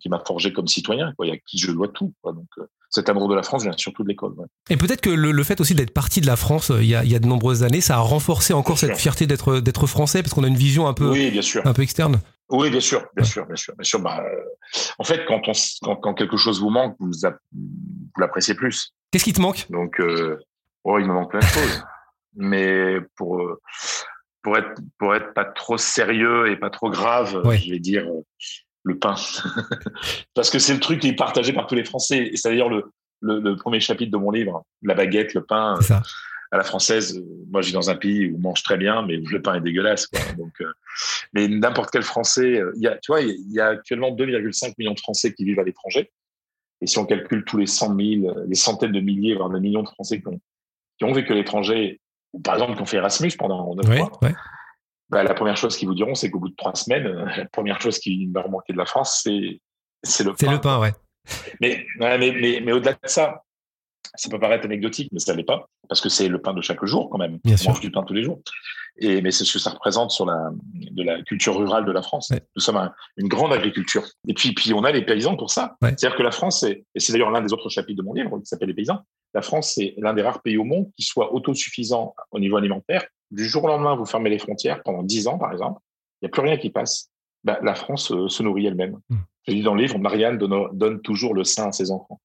qui 0.00 0.08
m'a 0.08 0.22
forgé 0.26 0.52
comme 0.52 0.66
citoyen, 0.66 1.12
quoi, 1.16 1.26
et 1.26 1.32
à 1.32 1.36
qui 1.36 1.58
je 1.58 1.72
dois 1.72 1.88
tout. 1.88 2.12
Quoi. 2.22 2.32
Donc, 2.32 2.46
euh, 2.58 2.66
cet 2.90 3.08
amour 3.08 3.28
de 3.28 3.34
la 3.34 3.42
France 3.42 3.62
vient 3.62 3.72
surtout 3.76 4.02
de 4.02 4.08
l'école. 4.08 4.32
Ouais. 4.36 4.46
Et 4.70 4.76
peut-être 4.76 5.00
que 5.00 5.10
le, 5.10 5.32
le, 5.32 5.44
fait 5.44 5.60
aussi 5.60 5.74
d'être 5.74 5.92
parti 5.92 6.20
de 6.20 6.26
la 6.26 6.36
France 6.36 6.70
euh, 6.70 6.82
il 6.82 6.88
y, 6.88 6.94
a, 6.94 7.04
il 7.04 7.10
y 7.10 7.16
a 7.16 7.18
de 7.18 7.26
nombreuses 7.26 7.62
années, 7.62 7.80
ça 7.80 7.96
a 7.96 8.00
renforcé 8.00 8.52
encore 8.52 8.78
cette 8.78 8.96
fierté 8.96 9.26
d'être 9.26 9.60
d'être 9.60 9.86
français, 9.86 10.22
parce 10.22 10.34
qu'on 10.34 10.44
a 10.44 10.48
une 10.48 10.56
vision 10.56 10.86
un 10.86 10.94
peu, 10.94 11.10
oui, 11.10 11.30
bien 11.30 11.42
sûr. 11.42 11.66
un 11.66 11.72
peu 11.72 11.82
externe. 11.82 12.20
Oui, 12.48 12.70
bien 12.70 12.80
sûr, 12.80 13.04
bien 13.16 13.24
sûr, 13.24 13.44
bien 13.46 13.56
sûr, 13.56 13.74
bien 13.74 13.84
sûr. 13.84 13.98
Bah, 14.00 14.22
euh, 14.22 14.40
en 14.98 15.04
fait, 15.04 15.24
quand, 15.26 15.40
on, 15.48 15.52
quand, 15.82 15.96
quand, 15.96 16.14
quelque 16.14 16.36
chose 16.36 16.60
vous 16.60 16.70
manque, 16.70 16.94
vous, 17.00 17.10
vous 17.10 18.20
l'appréciez 18.20 18.54
plus. 18.54 18.92
Qu'est-ce 19.10 19.24
qui 19.24 19.32
te 19.32 19.40
manque? 19.40 19.66
Donc, 19.70 20.00
euh, 20.00 20.38
oh, 20.84 20.98
il 20.98 21.06
me 21.06 21.12
manque 21.12 21.30
plein 21.30 21.40
de 21.40 21.44
choses. 21.44 21.82
Mais 22.36 22.98
pour 23.16 23.40
pour 24.46 24.56
être 24.56 24.80
pour 24.96 25.12
être 25.12 25.34
pas 25.34 25.44
trop 25.44 25.76
sérieux 25.76 26.48
et 26.48 26.54
pas 26.54 26.70
trop 26.70 26.88
grave, 26.88 27.42
je 27.56 27.68
vais 27.68 27.80
dire 27.80 28.06
euh, 28.06 28.24
le 28.84 28.96
pain, 28.96 29.16
parce 30.34 30.50
que 30.50 30.60
c'est 30.60 30.72
le 30.72 30.78
truc 30.78 31.00
qui 31.00 31.08
est 31.08 31.16
partagé 31.16 31.52
par 31.52 31.66
tous 31.66 31.74
les 31.74 31.82
Français. 31.82 32.30
Et 32.32 32.36
c'est 32.36 32.50
d'ailleurs 32.50 32.68
le, 32.68 32.84
le, 33.22 33.40
le, 33.40 33.56
premier 33.56 33.80
chapitre 33.80 34.12
de 34.12 34.16
mon 34.16 34.30
livre, 34.30 34.64
la 34.82 34.94
baguette, 34.94 35.34
le 35.34 35.42
pain. 35.44 35.74
à 36.52 36.58
la 36.58 36.62
française. 36.62 37.20
Moi, 37.50 37.60
je 37.60 37.66
vis 37.66 37.72
dans 37.72 37.90
un 37.90 37.96
pays 37.96 38.30
où 38.30 38.36
on 38.36 38.38
mange 38.38 38.62
très 38.62 38.76
bien, 38.76 39.02
mais 39.02 39.18
où 39.18 39.26
le 39.26 39.42
pain 39.42 39.56
est 39.56 39.60
dégueulasse. 39.60 40.06
Quoi. 40.06 40.20
Donc, 40.38 40.62
mais 41.32 41.48
n'importe 41.48 41.90
quel 41.90 42.04
Français, 42.04 42.62
il 42.76 42.82
y 42.82 42.86
a, 42.86 42.96
tu 42.98 43.10
vois, 43.10 43.22
il 43.22 43.50
y 43.52 43.58
a 43.58 43.66
actuellement 43.66 44.12
2,5 44.12 44.74
millions 44.78 44.94
de 44.94 45.00
Français 45.00 45.34
qui 45.34 45.44
vivent 45.44 45.58
à 45.58 45.64
l'étranger. 45.64 46.12
Et 46.80 46.86
si 46.86 46.98
on 46.98 47.04
calcule 47.04 47.44
tous 47.44 47.56
les 47.56 47.66
100 47.66 47.96
000, 47.96 48.46
les 48.46 48.54
centaines 48.54 48.92
de 48.92 49.00
milliers, 49.00 49.34
voire 49.34 49.50
des 49.50 49.58
millions 49.58 49.82
de 49.82 49.88
Français 49.88 50.20
qui 50.20 50.28
ont, 50.28 50.40
qui 50.98 51.04
ont 51.04 51.12
vécu 51.12 51.32
à 51.32 51.34
l'étranger, 51.34 51.98
par 52.42 52.54
exemple 52.54 52.76
qui 52.76 52.82
ont 52.82 52.86
fait 52.86 52.96
Erasmus 52.98 53.32
pendant 53.38 53.74
9 53.74 53.98
mois, 53.98 54.10
bah, 55.08 55.22
la 55.22 55.34
première 55.34 55.56
chose 55.56 55.76
qu'ils 55.76 55.88
vous 55.88 55.94
diront, 55.94 56.14
c'est 56.14 56.30
qu'au 56.30 56.40
bout 56.40 56.48
de 56.48 56.56
trois 56.56 56.74
semaines, 56.74 57.06
la 57.36 57.46
première 57.46 57.80
chose 57.80 57.98
qui 57.98 58.26
va 58.32 58.42
remonter 58.42 58.72
de 58.72 58.78
la 58.78 58.86
France, 58.86 59.20
c'est, 59.22 59.60
c'est 60.02 60.24
le 60.24 60.30
pain. 60.30 60.36
C'est 60.40 60.50
le 60.50 60.60
pain, 60.60 60.80
ouais. 60.80 60.92
Mais, 61.60 61.86
mais, 61.98 62.18
mais, 62.18 62.60
mais 62.64 62.72
au-delà 62.72 62.92
de 62.92 62.98
ça, 63.04 63.42
ça 64.14 64.28
peut 64.30 64.38
paraître 64.38 64.64
anecdotique, 64.64 65.08
mais 65.12 65.18
ça 65.18 65.34
l'est 65.34 65.42
pas, 65.44 65.68
parce 65.88 66.00
que 66.00 66.08
c'est 66.08 66.28
le 66.28 66.40
pain 66.40 66.54
de 66.54 66.60
chaque 66.62 66.84
jour 66.84 67.10
quand 67.10 67.18
même. 67.18 67.38
Bien 67.44 67.54
on 67.54 67.56
sûr. 67.56 67.70
mange 67.70 67.80
du 67.80 67.90
pain 67.90 68.02
tous 68.02 68.14
les 68.14 68.22
jours. 68.22 68.40
Et 68.98 69.20
mais 69.20 69.30
c'est 69.30 69.44
ce 69.44 69.52
que 69.52 69.58
ça 69.58 69.70
représente 69.70 70.10
sur 70.10 70.24
la 70.24 70.50
de 70.74 71.02
la 71.02 71.22
culture 71.22 71.56
rurale 71.58 71.84
de 71.84 71.92
la 71.92 72.00
France. 72.02 72.30
Ouais. 72.30 72.40
Nous 72.56 72.62
sommes 72.62 72.78
un- 72.78 72.92
une 73.18 73.28
grande 73.28 73.52
agriculture. 73.52 74.04
Et 74.26 74.32
puis 74.34 74.54
puis 74.54 74.72
on 74.72 74.84
a 74.84 74.90
les 74.92 75.04
paysans 75.04 75.36
pour 75.36 75.50
ça. 75.50 75.76
Ouais. 75.82 75.90
C'est-à-dire 75.96 76.16
que 76.16 76.22
la 76.22 76.30
France, 76.30 76.62
est, 76.62 76.84
et 76.94 77.00
c'est 77.00 77.12
d'ailleurs 77.12 77.30
l'un 77.30 77.42
des 77.42 77.52
autres 77.52 77.68
chapitres 77.68 77.98
de 78.00 78.06
mon 78.06 78.14
livre 78.14 78.38
qui 78.38 78.46
s'appelle 78.46 78.68
Les 78.68 78.74
paysans. 78.74 79.00
La 79.34 79.42
France, 79.42 79.72
c'est 79.74 79.94
l'un 79.98 80.14
des 80.14 80.22
rares 80.22 80.40
pays 80.40 80.56
au 80.56 80.64
monde 80.64 80.90
qui 80.96 81.02
soit 81.02 81.34
autosuffisant 81.34 82.14
au 82.30 82.38
niveau 82.38 82.56
alimentaire. 82.56 83.04
Du 83.30 83.44
jour 83.44 83.64
au 83.64 83.68
lendemain, 83.68 83.94
vous 83.96 84.06
fermez 84.06 84.30
les 84.30 84.38
frontières 84.38 84.82
pendant 84.82 85.02
10 85.02 85.26
ans, 85.28 85.36
par 85.36 85.52
exemple, 85.52 85.80
il 86.22 86.24
n'y 86.24 86.28
a 86.28 86.30
plus 86.30 86.42
rien 86.42 86.56
qui 86.56 86.70
passe. 86.70 87.10
Bah, 87.44 87.58
la 87.62 87.74
France 87.74 88.10
euh, 88.12 88.28
se 88.28 88.42
nourrit 88.42 88.66
elle-même. 88.66 88.98
Mm. 89.10 89.16
Je 89.46 89.52
dis 89.52 89.62
dans 89.62 89.74
le 89.74 89.82
livre, 89.82 89.98
Marianne 89.98 90.38
donne, 90.38 90.68
donne 90.72 91.00
toujours 91.02 91.34
le 91.34 91.44
sein 91.44 91.68
à 91.68 91.72
ses 91.72 91.90
enfants. 91.90 92.18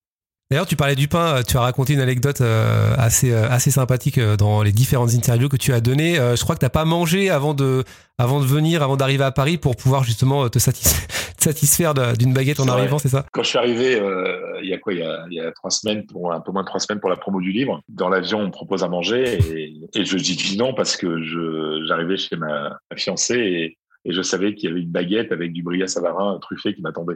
D'ailleurs, 0.51 0.65
tu 0.67 0.75
parlais 0.75 0.95
du 0.95 1.07
pain, 1.07 1.37
euh, 1.37 1.41
tu 1.47 1.55
as 1.55 1.61
raconté 1.61 1.93
une 1.93 2.01
anecdote 2.01 2.41
euh, 2.41 2.93
assez, 2.97 3.31
euh, 3.31 3.47
assez 3.49 3.71
sympathique 3.71 4.19
dans 4.19 4.61
les 4.63 4.73
différentes 4.73 5.13
interviews 5.13 5.47
que 5.47 5.55
tu 5.55 5.71
as 5.71 5.79
données. 5.79 6.15
Je 6.15 6.41
crois 6.43 6.55
que 6.55 6.59
tu 6.59 6.65
n'as 6.65 6.69
pas 6.69 6.83
mangé 6.83 7.29
avant 7.29 7.53
de, 7.53 7.85
avant 8.17 8.41
de 8.41 8.45
venir, 8.45 8.83
avant 8.83 8.97
d'arriver 8.97 9.23
à 9.23 9.31
Paris 9.31 9.57
pour 9.57 9.77
pouvoir 9.77 10.03
justement 10.03 10.49
te, 10.49 10.59
satisfaire, 10.59 11.07
te 11.37 11.43
satisfaire 11.45 11.93
de- 11.93 12.17
d'une 12.17 12.33
baguette 12.33 12.59
en 12.59 12.67
arrivant, 12.67 12.97
c'est 12.99 13.07
ça? 13.07 13.25
Quand 13.31 13.43
je 13.43 13.47
suis 13.47 13.57
arrivé, 13.57 13.97
euh, 13.97 14.59
il 14.61 14.69
y 14.69 14.73
a 14.73 14.77
quoi? 14.77 14.91
Il 14.91 14.99
y 14.99 15.03
a, 15.03 15.25
il 15.29 15.37
y 15.37 15.39
a 15.39 15.51
trois 15.53 15.71
semaines, 15.71 16.05
pour 16.05 16.33
un 16.33 16.41
peu 16.41 16.51
moins 16.51 16.63
de 16.63 16.67
trois 16.67 16.81
semaines 16.81 16.99
pour 16.99 17.09
la 17.09 17.15
promo 17.15 17.39
du 17.39 17.53
livre. 17.53 17.79
Dans 17.87 18.09
l'avion, 18.09 18.39
on 18.39 18.47
me 18.47 18.51
propose 18.51 18.83
à 18.83 18.89
manger 18.89 19.39
et, 19.53 19.73
et 20.01 20.03
je 20.03 20.17
dis 20.17 20.57
non 20.57 20.73
parce 20.73 20.97
que 20.97 21.23
je 21.23 21.85
j'arrivais 21.87 22.17
chez 22.17 22.35
ma, 22.35 22.77
ma 22.91 22.97
fiancée 22.97 23.37
et, 23.37 23.77
et 24.03 24.13
je 24.13 24.21
savais 24.21 24.53
qu'il 24.53 24.67
y 24.69 24.71
avait 24.73 24.81
une 24.81 24.91
baguette 24.91 25.31
avec 25.31 25.53
du 25.53 25.63
brillat 25.63 25.87
savarin 25.87 26.37
truffé 26.41 26.73
qui 26.73 26.81
m'attendait. 26.81 27.15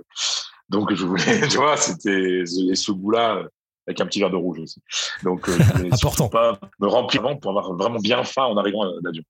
Donc 0.70 0.94
je 0.94 1.06
voulais, 1.06 1.48
tu 1.50 1.58
vois, 1.58 1.78
c'était 1.78 2.44
ce 2.46 2.92
goût-là 2.92 3.38
euh, 3.38 3.48
avec 3.88 4.02
un 4.02 4.06
petit 4.06 4.20
verre 4.20 4.32
de 4.32 4.36
rouge 4.36 4.60
aussi. 4.60 4.82
Donc 5.24 5.48
euh, 5.48 5.58
je 5.58 5.74
voulais 5.78 5.90
Important. 5.94 6.30
pas 6.30 6.60
me 6.80 6.88
remplir 6.88 7.22
pour 7.40 7.52
avoir 7.52 7.74
vraiment 7.74 8.00
bien 8.00 8.24
faim 8.24 8.44
en 8.46 8.58
arrivant 8.58 8.84
à 8.84 8.92
l'avion. 9.04 9.24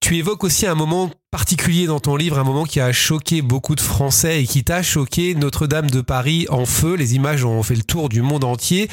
Tu 0.00 0.16
évoques 0.16 0.42
aussi 0.42 0.66
un 0.66 0.74
moment 0.74 1.10
particulier 1.30 1.86
dans 1.86 2.00
ton 2.00 2.16
livre, 2.16 2.38
un 2.38 2.44
moment 2.44 2.64
qui 2.64 2.80
a 2.80 2.92
choqué 2.92 3.40
beaucoup 3.40 3.76
de 3.76 3.80
Français 3.80 4.42
et 4.42 4.46
qui 4.46 4.64
t'a 4.64 4.82
choqué, 4.82 5.34
Notre-Dame 5.34 5.90
de 5.90 6.00
Paris 6.00 6.46
en 6.50 6.66
feu. 6.66 6.96
Les 6.96 7.14
images 7.14 7.44
ont 7.44 7.62
fait 7.62 7.76
le 7.76 7.84
tour 7.84 8.08
du 8.08 8.20
monde 8.20 8.42
entier. 8.42 8.88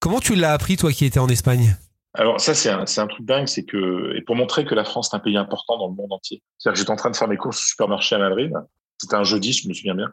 Comment 0.00 0.18
tu 0.18 0.34
l'as 0.34 0.52
appris, 0.52 0.76
toi 0.76 0.92
qui 0.92 1.04
étais 1.04 1.20
en 1.20 1.28
Espagne? 1.28 1.76
Alors 2.14 2.40
ça, 2.40 2.54
c'est 2.54 2.68
un, 2.70 2.84
un 2.84 3.06
truc 3.06 3.24
dingue, 3.24 3.46
c'est 3.46 3.64
que, 3.64 4.16
et 4.16 4.22
pour 4.22 4.34
montrer 4.34 4.64
que 4.64 4.74
la 4.74 4.84
France 4.84 5.10
est 5.12 5.16
un 5.16 5.20
pays 5.20 5.36
important 5.36 5.78
dans 5.78 5.86
le 5.86 5.94
monde 5.94 6.12
entier. 6.12 6.42
C'est-à-dire 6.58 6.74
que 6.74 6.78
j'étais 6.80 6.90
en 6.90 6.96
train 6.96 7.10
de 7.10 7.16
faire 7.16 7.28
mes 7.28 7.36
courses 7.36 7.58
au 7.58 7.68
supermarché 7.68 8.16
à 8.16 8.18
Madrid. 8.18 8.52
C'était 9.00 9.14
un 9.16 9.24
jeudi, 9.24 9.52
je 9.54 9.66
me 9.68 9.72
souviens 9.72 9.94
bien. 9.94 10.12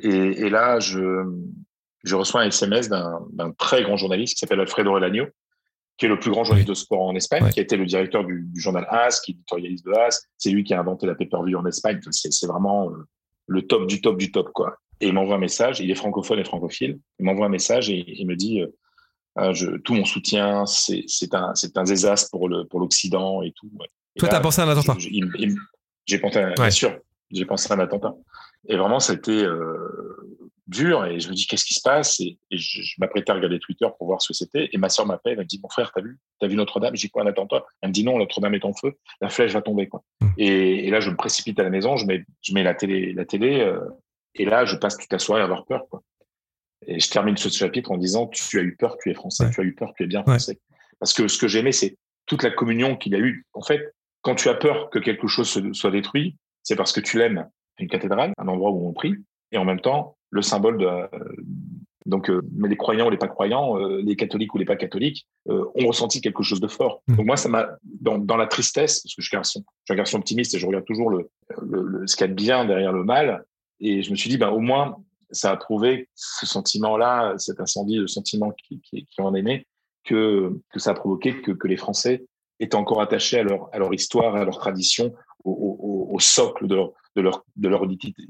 Et, 0.00 0.08
et 0.08 0.50
là, 0.50 0.80
je, 0.80 1.24
je 2.02 2.16
reçois 2.16 2.40
un 2.42 2.48
SMS 2.48 2.88
d'un 2.88 3.52
très 3.58 3.82
grand 3.84 3.96
journaliste 3.96 4.34
qui 4.34 4.40
s'appelle 4.40 4.60
Alfredo 4.60 4.92
Relagno, 4.92 5.26
qui 5.98 6.06
est 6.06 6.08
le 6.08 6.18
plus 6.18 6.32
grand 6.32 6.42
journaliste 6.42 6.68
de 6.68 6.74
sport 6.74 7.02
en 7.02 7.14
Espagne, 7.14 7.44
Ouais. 7.44 7.50
qui 7.50 7.60
a 7.60 7.62
été 7.62 7.76
le 7.76 7.86
directeur 7.86 8.24
du, 8.24 8.42
du 8.52 8.60
journal 8.60 8.86
AS, 8.90 9.20
qui 9.20 9.32
éditorialise 9.32 9.82
de 9.84 9.92
AS. 9.92 10.22
C'est 10.36 10.50
lui 10.50 10.64
qui 10.64 10.74
a 10.74 10.80
inventé 10.80 11.06
la 11.06 11.14
pay-per-view 11.14 11.56
en 11.58 11.64
Espagne. 11.66 12.00
C'est 12.10 12.46
vraiment 12.48 12.90
euh, 12.90 12.94
le 13.46 13.62
top 13.62 13.86
du 13.86 14.00
top 14.00 14.18
du 14.18 14.32
top, 14.32 14.50
quoi. 14.52 14.76
Et 15.00 15.06
il 15.08 15.12
m'envoie 15.12 15.36
un 15.36 15.38
message. 15.38 15.78
Il 15.80 15.90
est 15.90 15.94
francophone 15.94 16.40
et 16.40 16.44
francophile. 16.44 16.98
Il 17.20 17.26
m'envoie 17.26 17.46
un 17.46 17.50
message 17.50 17.88
et 17.90 18.04
il 18.20 18.26
me 18.26 18.34
dit, 18.34 18.60
euh, 18.62 18.66
ah, 19.36 19.52
je, 19.52 19.76
tout 19.78 19.94
mon 19.94 20.04
soutien, 20.04 20.66
c'est 20.66 21.04
un, 21.34 21.54
c'est 21.54 21.76
un 21.78 21.84
désastre 21.84 22.30
pour 22.32 22.48
le 22.48 22.64
pour 22.64 22.80
l'Occident 22.80 23.42
et 23.42 23.52
tout. 23.52 23.70
Et 24.16 24.18
Toi, 24.20 24.28
t'as 24.28 24.40
pensé 24.40 24.60
à 24.60 24.64
un 24.64 24.68
attentat 24.70 24.94
je- 24.98 25.04
je- 25.04 25.08
il- 25.12 25.30
il- 25.38 25.56
J'ai 26.06 26.18
pensé, 26.18 26.38
à, 26.38 26.48
Ouais. 26.48 26.54
bien 26.56 26.70
sûr, 26.70 26.98
j'ai 27.30 27.44
pensé 27.44 27.70
à 27.72 27.76
un 27.76 27.80
attentat. 27.80 28.14
Et 28.68 28.76
vraiment, 28.76 29.00
c'était 29.00 29.44
euh, 29.44 30.38
dur. 30.66 31.04
Et 31.04 31.20
je 31.20 31.28
me 31.28 31.34
dis, 31.34 31.46
qu'est-ce 31.46 31.64
qui 31.64 31.74
se 31.74 31.82
passe? 31.82 32.20
Et, 32.20 32.38
et 32.50 32.56
je, 32.56 32.82
je 32.82 32.94
m'apprêtais 32.98 33.30
à 33.30 33.34
regarder 33.34 33.58
Twitter 33.58 33.86
pour 33.98 34.06
voir 34.06 34.22
ce 34.22 34.28
que 34.28 34.34
c'était. 34.34 34.68
Et 34.72 34.78
ma 34.78 34.88
soeur 34.88 35.06
m'appelle, 35.06 35.32
elle 35.34 35.38
me 35.40 35.44
dit, 35.44 35.60
mon 35.62 35.68
frère, 35.68 35.92
t'as 35.94 36.00
vu? 36.02 36.18
T'as 36.40 36.46
vu 36.46 36.56
Notre-Dame? 36.56 36.96
J'ai 36.96 37.08
quoi, 37.08 37.22
un 37.22 37.26
attentat 37.26 37.64
Elle 37.82 37.90
me 37.90 37.94
dit, 37.94 38.04
non, 38.04 38.18
Notre-Dame 38.18 38.54
est 38.54 38.64
en 38.64 38.72
feu. 38.72 38.94
La 39.20 39.28
flèche 39.28 39.52
va 39.52 39.62
tomber. 39.62 39.88
Quoi. 39.88 40.02
Mm. 40.20 40.28
Et, 40.38 40.86
et 40.86 40.90
là, 40.90 41.00
je 41.00 41.10
me 41.10 41.16
précipite 41.16 41.58
à 41.58 41.62
la 41.62 41.70
maison, 41.70 41.96
je 41.96 42.06
mets, 42.06 42.24
je 42.42 42.54
mets 42.54 42.62
la 42.62 42.74
télé, 42.74 43.12
la 43.12 43.24
télé 43.24 43.60
euh, 43.60 43.80
et 44.34 44.44
là, 44.44 44.64
je 44.64 44.76
passe 44.76 44.96
toute 44.96 45.12
la 45.12 45.18
soirée 45.18 45.42
à 45.42 45.44
avoir 45.44 45.64
peur. 45.66 45.82
Quoi. 45.90 46.02
Et 46.86 46.98
je 47.00 47.10
termine 47.10 47.36
ce 47.36 47.48
chapitre 47.48 47.90
en 47.92 47.96
disant, 47.98 48.26
tu 48.28 48.58
as 48.58 48.62
eu 48.62 48.76
peur, 48.76 48.96
tu 49.02 49.10
es 49.10 49.14
français. 49.14 49.44
Ouais. 49.46 49.50
Tu 49.52 49.60
as 49.60 49.64
eu 49.64 49.74
peur, 49.74 49.92
tu 49.96 50.04
es 50.04 50.06
bien 50.06 50.20
Ouais. 50.20 50.24
français. 50.38 50.58
Parce 50.98 51.12
que 51.12 51.28
ce 51.28 51.38
que 51.38 51.48
j'aimais, 51.48 51.72
c'est 51.72 51.96
toute 52.26 52.42
la 52.42 52.50
communion 52.50 52.96
qu'il 52.96 53.12
y 53.12 53.16
a 53.16 53.18
eu. 53.18 53.44
En 53.52 53.62
fait, 53.62 53.94
quand 54.22 54.34
tu 54.34 54.48
as 54.48 54.54
peur 54.54 54.88
que 54.90 54.98
quelque 54.98 55.26
chose 55.28 55.48
se- 55.48 55.72
soit 55.74 55.90
détruit, 55.90 56.36
c'est 56.64 56.74
parce 56.76 56.92
que 56.92 57.00
tu 57.00 57.18
l'aimes. 57.18 57.48
Une 57.78 57.88
cathédrale, 57.88 58.32
un 58.38 58.48
endroit 58.48 58.70
où 58.70 58.86
on 58.88 58.92
prie, 58.92 59.14
et 59.52 59.58
en 59.58 59.64
même 59.64 59.80
temps, 59.80 60.16
le 60.30 60.42
symbole 60.42 60.78
de. 60.78 60.86
euh, 60.86 61.08
donc, 62.06 62.28
euh, 62.28 62.42
mais 62.52 62.68
les 62.68 62.76
croyants 62.76 63.06
ou 63.06 63.10
les 63.10 63.16
pas 63.16 63.28
croyants, 63.28 63.78
euh, 63.80 64.02
les 64.02 64.14
catholiques 64.14 64.54
ou 64.54 64.58
les 64.58 64.66
pas 64.66 64.76
catholiques, 64.76 65.26
ont 65.46 65.86
ressenti 65.86 66.20
quelque 66.20 66.42
chose 66.42 66.60
de 66.60 66.68
fort. 66.68 67.02
Mm. 67.08 67.16
Donc 67.16 67.26
moi, 67.26 67.36
ça 67.36 67.48
m'a 67.48 67.66
dans, 67.82 68.18
dans 68.18 68.36
la 68.36 68.46
tristesse, 68.46 69.00
parce 69.00 69.14
que 69.14 69.22
je 69.22 69.28
suis, 69.28 69.36
un 69.36 69.40
garçon, 69.40 69.60
je 69.60 69.84
suis 69.86 69.94
un 69.94 69.96
garçon 69.96 70.18
optimiste 70.18 70.54
et 70.54 70.58
je 70.58 70.66
regarde 70.66 70.84
toujours 70.84 71.08
le, 71.10 71.30
le, 71.62 71.82
le- 71.82 72.06
ce 72.06 72.14
qu'il 72.14 72.26
y 72.26 72.28
a 72.28 72.28
de 72.28 72.34
bien 72.34 72.64
derrière 72.66 72.92
le 72.92 73.04
mal. 73.04 73.44
Et 73.80 74.02
je 74.02 74.10
me 74.10 74.16
suis 74.16 74.28
dit, 74.30 74.36
ben 74.36 74.50
au 74.50 74.60
moins, 74.60 74.96
ça 75.30 75.50
a 75.50 75.56
prouvé 75.56 76.08
ce 76.14 76.46
sentiment-là, 76.46 77.34
cet 77.38 77.58
incendie, 77.58 77.96
le 77.96 78.06
sentiment 78.06 78.52
qui, 78.52 78.80
qui, 78.80 79.06
qui 79.06 79.20
en 79.22 79.34
est 79.34 79.42
né, 79.42 79.66
que, 80.04 80.52
que 80.72 80.78
ça 80.78 80.90
a 80.90 80.94
provoqué 80.94 81.40
que, 81.40 81.52
que 81.52 81.66
les 81.66 81.76
Français 81.78 82.24
étaient 82.60 82.76
encore 82.76 83.00
attachés 83.00 83.38
à 83.38 83.42
leur, 83.42 83.68
à 83.74 83.78
leur 83.78 83.92
histoire, 83.92 84.36
à 84.36 84.44
leur 84.44 84.58
tradition, 84.58 85.12
au, 85.44 86.16
socle 86.20 86.66
de 86.66 86.74
leur, 86.74 86.90
de 87.16 87.22
leur, 87.22 87.44
de 87.56 87.68
leur 87.68 87.82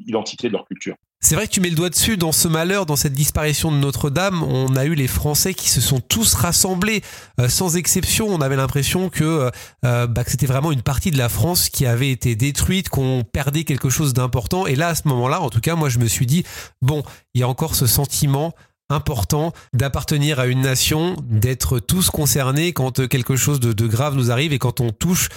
identité, 0.07 0.49
de 0.49 0.53
leur 0.53 0.67
culture. 0.67 0.97
C'est 1.21 1.37
vrai 1.37 1.47
que 1.47 1.53
tu 1.53 1.63
mets 1.63 1.71
le 1.71 1.75
doigt 1.75 1.89
dessus 1.89 2.19
dans 2.19 2.33
ce 2.33 2.49
malheur, 2.49 2.85
dans 2.85 2.97
cette 2.97 3.15
disparition 3.15 3.73
de 3.73 3.79
Notre-Dame. 3.79 4.43
On 4.43 4.77
a 4.77 4.85
eu 4.85 4.95
les 4.95 5.07
Français 5.07 5.55
qui 5.55 5.71
se 5.71 5.81
sont 5.81 6.01
tous 6.01 6.35
rassemblés, 6.35 7.03
euh, 7.41 7.49
sans 7.49 7.77
exception. 7.77 8.27
On 8.27 8.43
avait 8.43 8.57
l'impression 8.57 9.09
que, 9.09 9.51
euh, 9.87 10.07
bah, 10.07 10.25
que 10.25 10.31
c'était 10.31 10.47
vraiment 10.47 10.71
une 10.71 10.83
partie 10.83 11.11
de 11.11 11.17
la 11.17 11.31
France 11.31 11.71
qui 11.71 11.87
avait 11.87 12.11
été 12.11 12.37
détruite, 12.37 12.91
qu'on 12.91 13.23
perdait 13.25 13.65
quelque 13.65 13.89
chose 13.89 14.13
d'important. 14.13 14.67
Et 14.67 14.75
là, 14.75 14.89
à 14.89 14.95
ce 14.95 15.09
moment-là, 15.09 15.41
en 15.41 15.49
tout 15.49 15.61
cas, 15.61 15.77
moi, 15.77 15.89
je 15.89 15.99
me 15.99 16.07
suis 16.07 16.27
dit, 16.27 16.45
bon, 16.83 17.03
il 17.33 17.41
y 17.41 17.45
a 17.45 17.49
encore 17.49 17.75
ce 17.75 17.87
sentiment 17.87 18.53
important 18.91 19.55
d'appartenir 19.73 20.41
à 20.41 20.47
une 20.47 20.61
nation, 20.61 21.17
d'être 21.23 21.79
tous 21.79 22.11
concernés 22.11 22.75
quand 22.75 23.01
euh, 23.01 23.07
quelque 23.07 23.35
chose 23.35 23.61
de 23.61 23.87
grave 23.87 24.15
nous 24.15 24.31
arrive 24.31 24.53
et 24.53 24.59
quand 24.59 24.83
on 24.83 24.91
touche 24.91 25.31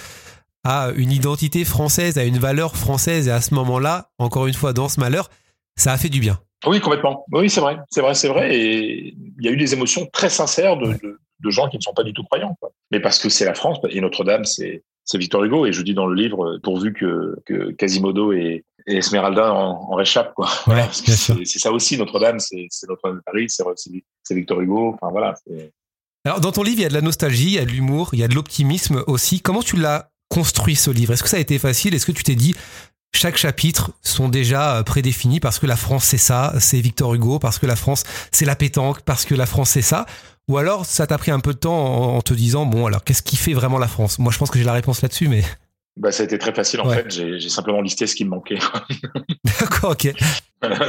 à 0.64 0.90
une 0.96 1.12
identité 1.12 1.64
française, 1.64 2.18
à 2.18 2.24
une 2.24 2.38
valeur 2.38 2.76
française. 2.76 3.28
Et 3.28 3.30
à 3.30 3.40
ce 3.40 3.54
moment-là, 3.54 4.10
encore 4.18 4.46
une 4.46 4.54
fois, 4.54 4.72
dans 4.72 4.88
ce 4.88 5.00
malheur, 5.00 5.30
ça 5.76 5.92
a 5.92 5.96
fait 5.96 6.08
du 6.08 6.20
bien. 6.20 6.38
Oui, 6.66 6.80
complètement. 6.80 7.24
Oui, 7.32 7.48
c'est 7.48 7.60
vrai, 7.60 7.78
c'est 7.88 8.00
vrai, 8.00 8.14
c'est 8.14 8.28
vrai. 8.28 8.56
Et 8.56 9.14
il 9.14 9.44
y 9.44 9.48
a 9.48 9.52
eu 9.52 9.56
des 9.56 9.74
émotions 9.74 10.06
très 10.12 10.28
sincères 10.28 10.76
de, 10.76 10.92
de, 10.94 11.20
de 11.38 11.50
gens 11.50 11.68
qui 11.68 11.76
ne 11.76 11.82
sont 11.82 11.94
pas 11.94 12.02
du 12.02 12.12
tout 12.12 12.24
croyants. 12.24 12.56
Quoi. 12.60 12.70
Mais 12.90 13.00
parce 13.00 13.20
que 13.20 13.28
c'est 13.28 13.44
la 13.44 13.54
France 13.54 13.78
et 13.88 14.00
Notre-Dame, 14.00 14.44
c'est 14.44 14.82
c'est 15.04 15.18
Victor 15.18 15.44
Hugo. 15.44 15.66
Et 15.66 15.72
je 15.72 15.82
dis 15.82 15.94
dans 15.94 16.06
le 16.06 16.14
livre, 16.14 16.58
pourvu 16.62 16.92
que, 16.92 17.36
que 17.46 17.70
Quasimodo 17.70 18.32
et, 18.32 18.64
et 18.86 18.96
Esmeralda 18.96 19.54
en, 19.54 19.88
en 19.90 19.94
réchappent. 19.94 20.34
Quoi. 20.34 20.48
Ouais, 20.66 20.84
c'est 20.92 21.58
ça 21.58 21.70
aussi, 21.70 21.96
Notre-Dame, 21.96 22.40
c'est 22.40 22.66
c'est 22.70 22.88
Notre-Dame 22.88 23.18
de 23.18 23.22
Paris, 23.24 23.46
c'est 23.48 24.34
Victor 24.34 24.60
Hugo. 24.60 24.94
Enfin 24.94 25.12
voilà. 25.12 25.34
Alors, 26.24 26.40
dans 26.40 26.50
ton 26.50 26.64
livre, 26.64 26.80
il 26.80 26.82
y 26.82 26.86
a 26.86 26.88
de 26.88 26.94
la 26.94 27.00
nostalgie, 27.00 27.46
il 27.46 27.52
y 27.52 27.58
a 27.58 27.64
de 27.64 27.70
l'humour, 27.70 28.10
il 28.12 28.18
y 28.18 28.24
a 28.24 28.28
de 28.28 28.34
l'optimisme 28.34 29.04
aussi. 29.06 29.40
Comment 29.40 29.62
tu 29.62 29.76
l'as 29.76 30.10
construit 30.28 30.76
ce 30.76 30.90
livre 30.90 31.12
Est-ce 31.12 31.22
que 31.22 31.28
ça 31.28 31.36
a 31.38 31.40
été 31.40 31.58
facile? 31.58 31.94
Est-ce 31.94 32.06
que 32.06 32.12
tu 32.12 32.22
t'es 32.22 32.34
dit 32.34 32.54
chaque 33.14 33.38
chapitre 33.38 33.92
sont 34.02 34.28
déjà 34.28 34.76
euh, 34.76 34.82
prédéfinis 34.82 35.40
parce 35.40 35.58
que 35.58 35.66
la 35.66 35.76
France 35.76 36.04
c'est 36.04 36.18
ça, 36.18 36.52
c'est 36.60 36.78
Victor 36.80 37.14
Hugo, 37.14 37.38
parce 37.38 37.58
que 37.58 37.66
la 37.66 37.76
France 37.76 38.04
c'est 38.32 38.44
la 38.44 38.54
pétanque, 38.54 39.00
parce 39.02 39.24
que 39.24 39.34
la 39.34 39.46
France 39.46 39.70
c'est 39.70 39.82
ça? 39.82 40.04
Ou 40.48 40.58
alors 40.58 40.84
ça 40.86 41.06
t'a 41.06 41.16
pris 41.18 41.30
un 41.30 41.40
peu 41.40 41.52
de 41.54 41.58
temps 41.58 42.14
en, 42.16 42.20
te 42.22 42.34
disant 42.34 42.66
bon 42.66 42.86
alors 42.86 43.04
qu'est-ce 43.04 43.22
qui 43.22 43.36
fait 43.36 43.54
vraiment 43.54 43.78
la 43.78 43.88
France? 43.88 44.18
Moi 44.18 44.30
je 44.32 44.38
pense 44.38 44.50
que 44.50 44.58
j'ai 44.58 44.64
la 44.64 44.72
réponse 44.74 45.00
là-dessus, 45.02 45.28
mais 45.28 45.42
Bah, 45.96 46.12
ça 46.12 46.22
a 46.22 46.26
été 46.26 46.38
très 46.38 46.52
facile 46.54 46.80
en 46.82 46.88
Ouais. 46.88 46.96
fait. 47.02 47.10
J'ai 47.10 47.40
j'ai 47.40 47.48
simplement 47.48 47.80
listé 47.80 48.06
ce 48.06 48.14
qui 48.14 48.24
me 48.24 48.30
manquait. 48.30 48.58
d'accord, 49.60 49.92
ok. 49.92 50.12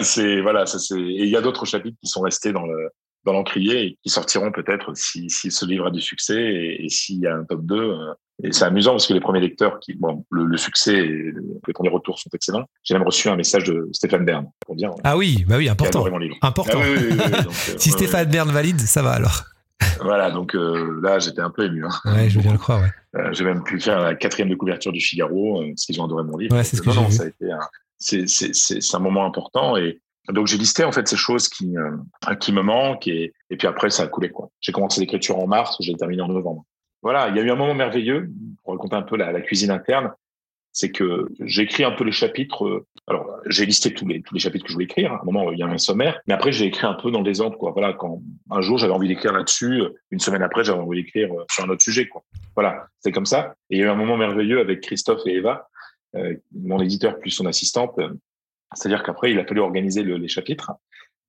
c'est 0.03 0.41
voilà, 0.41 0.65
ça 0.65 0.77
c'est. 0.79 0.99
Et 0.99 1.23
il 1.23 1.29
y 1.29 1.37
a 1.37 1.41
d'autres 1.41 1.65
chapitres 1.65 1.97
qui 2.03 2.09
sont 2.09 2.21
restés 2.21 2.51
dans 2.51 2.65
le 2.65 2.89
dans 3.31 3.37
l'encrier 3.37 3.83
et 3.85 3.97
qui 4.03 4.09
sortiront 4.09 4.51
peut-être 4.51 4.95
si, 4.95 5.29
si 5.29 5.51
ce 5.51 5.65
livre 5.65 5.87
a 5.87 5.91
du 5.91 6.01
succès 6.01 6.35
et, 6.41 6.85
et 6.85 6.89
s'il 6.89 7.19
y 7.19 7.27
a 7.27 7.35
un 7.35 7.43
top 7.43 7.61
2. 7.65 7.75
euh, 7.75 8.13
Et 8.43 8.51
c'est 8.51 8.65
amusant 8.65 8.91
parce 8.91 9.05
que 9.07 9.13
les 9.13 9.19
premiers 9.19 9.39
lecteurs, 9.41 9.79
qui, 9.79 9.93
bon, 9.93 10.25
le, 10.31 10.45
le 10.45 10.57
succès 10.57 10.95
et 10.95 11.07
le- 11.07 11.43
les 11.67 11.73
premiers 11.73 11.89
retours 11.89 12.17
sont 12.19 12.29
excellents. 12.33 12.65
J'ai 12.83 12.93
même 12.95 13.03
reçu 13.03 13.29
un 13.29 13.35
message 13.35 13.65
de 13.65 13.87
Stéphane 13.91 14.25
Bern 14.25 14.45
pour 14.65 14.75
dire 14.75 14.91
Ah 15.03 15.15
oui, 15.17 15.45
bah 15.47 15.55
oui, 15.57 15.69
important. 15.69 16.05
Important. 16.41 16.79
Ah 16.81 16.85
oui, 16.85 16.97
oui, 16.97 17.07
oui, 17.11 17.17
oui, 17.23 17.31
donc, 17.43 17.53
euh, 17.69 17.77
Si 17.77 17.91
Stéphane 17.91 18.29
Bern 18.29 18.49
valide, 18.51 18.79
ça 18.79 19.01
va 19.01 19.11
alors. 19.11 19.43
voilà, 20.01 20.31
donc 20.31 20.55
euh, 20.55 20.99
là, 21.03 21.19
j'étais 21.19 21.41
un 21.41 21.49
peu 21.51 21.65
ému. 21.65 21.85
Hein. 21.85 21.89
Ouais, 22.13 22.29
je 22.29 22.35
veux 22.37 22.41
bien 22.43 22.51
le 22.53 22.57
croire. 22.57 22.81
Ouais. 22.81 22.89
Euh, 23.21 23.29
j'ai 23.33 23.43
même 23.43 23.63
pu 23.63 23.79
faire 23.79 23.99
la 23.99 24.13
quatrième 24.15 24.49
de 24.49 24.55
couverture 24.55 24.91
du 24.91 24.99
Figaro, 25.01 25.61
euh, 25.61 25.67
parce 25.69 25.85
qu'ils 25.85 25.99
ont 26.01 26.05
adoré 26.05 26.23
mon 26.23 26.37
livre. 26.37 26.55
Ouais, 26.55 26.63
c'est 26.63 26.77
ce 26.77 26.81
que 26.81 26.87
non, 26.89 26.93
j'ai 26.95 27.01
non, 27.01 27.07
vu. 27.07 27.13
ça 27.15 27.23
a 27.23 27.27
été 27.27 27.51
un, 27.51 27.59
c'est, 27.97 28.27
c'est, 28.29 28.53
c'est, 28.53 28.81
c'est 28.81 28.95
un 28.95 28.99
moment 28.99 29.25
important 29.25 29.75
et 29.77 29.99
donc 30.31 30.47
j'ai 30.47 30.57
listé 30.57 30.83
en 30.83 30.91
fait 30.91 31.07
ces 31.07 31.17
choses 31.17 31.49
qui 31.49 31.75
euh, 31.77 32.35
qui 32.35 32.51
me 32.51 32.61
manquent 32.61 33.07
et, 33.07 33.33
et 33.49 33.57
puis 33.57 33.67
après 33.67 33.89
ça 33.89 34.03
a 34.03 34.07
coulé 34.07 34.29
quoi. 34.29 34.49
J'ai 34.61 34.71
commencé 34.71 34.99
l'écriture 35.01 35.37
en 35.37 35.47
mars, 35.47 35.77
j'ai 35.79 35.95
terminé 35.95 36.21
en 36.21 36.27
novembre. 36.27 36.65
Voilà, 37.01 37.29
il 37.29 37.37
y 37.37 37.39
a 37.39 37.43
eu 37.43 37.51
un 37.51 37.55
moment 37.55 37.73
merveilleux 37.73 38.29
pour 38.63 38.73
raconter 38.73 38.95
un 38.95 39.03
peu 39.03 39.15
la, 39.15 39.39
cuisine 39.41 39.71
interne, 39.71 40.11
c'est 40.73 40.91
que 40.91 41.27
j'ai 41.39 41.63
écrit 41.63 41.83
un 41.83 41.91
peu 41.91 42.03
les 42.03 42.11
chapitres. 42.11 42.65
euh, 42.65 42.85
alors 43.07 43.37
j'ai 43.47 43.65
listé 43.65 43.93
tous 43.93 44.05
les 44.05 44.21
tous 44.21 44.33
les 44.35 44.39
chapitres 44.39 44.65
que 44.65 44.69
je 44.69 44.73
voulais 44.73 44.85
écrire. 44.85 45.13
À 45.13 45.21
un 45.21 45.25
moment 45.25 45.51
il 45.51 45.57
y 45.57 45.63
a 45.63 45.67
un 45.67 45.77
sommaire, 45.77 46.19
mais 46.27 46.33
après 46.33 46.51
j'ai 46.51 46.65
écrit 46.65 46.85
un 46.85 46.93
peu 46.93 47.09
dans 47.11 47.19
le 47.19 47.25
désordre 47.25 47.57
quoi. 47.57 47.71
Voilà, 47.71 47.93
quand 47.93 48.21
un 48.51 48.61
jour 48.61 48.77
j'avais 48.77 48.93
envie 48.93 49.07
d'écrire 49.07 49.33
là-dessus, 49.33 49.81
euh, 49.81 49.89
une 50.11 50.19
semaine 50.19 50.43
après 50.43 50.63
j'avais 50.63 50.79
envie 50.79 51.03
d'écrire 51.03 51.29
sur 51.49 51.63
un 51.63 51.69
autre 51.69 51.81
sujet 51.81 52.07
quoi. 52.07 52.23
Voilà, 52.55 52.87
c'est 52.99 53.11
comme 53.11 53.25
ça. 53.25 53.55
Et 53.69 53.77
il 53.77 53.79
y 53.79 53.83
a 53.83 53.85
eu 53.85 53.89
un 53.89 53.95
moment 53.95 54.17
merveilleux 54.17 54.59
avec 54.59 54.81
Christophe 54.81 55.21
et 55.25 55.35
Eva, 55.35 55.67
mon 56.53 56.81
éditeur 56.81 57.19
plus 57.19 57.29
son 57.29 57.45
assistante. 57.45 57.97
C'est-à-dire 58.75 59.03
qu'après, 59.03 59.31
il 59.31 59.39
a 59.39 59.45
fallu 59.45 59.61
organiser 59.61 60.03
le- 60.03 60.17
les 60.17 60.27
chapitres, 60.27 60.71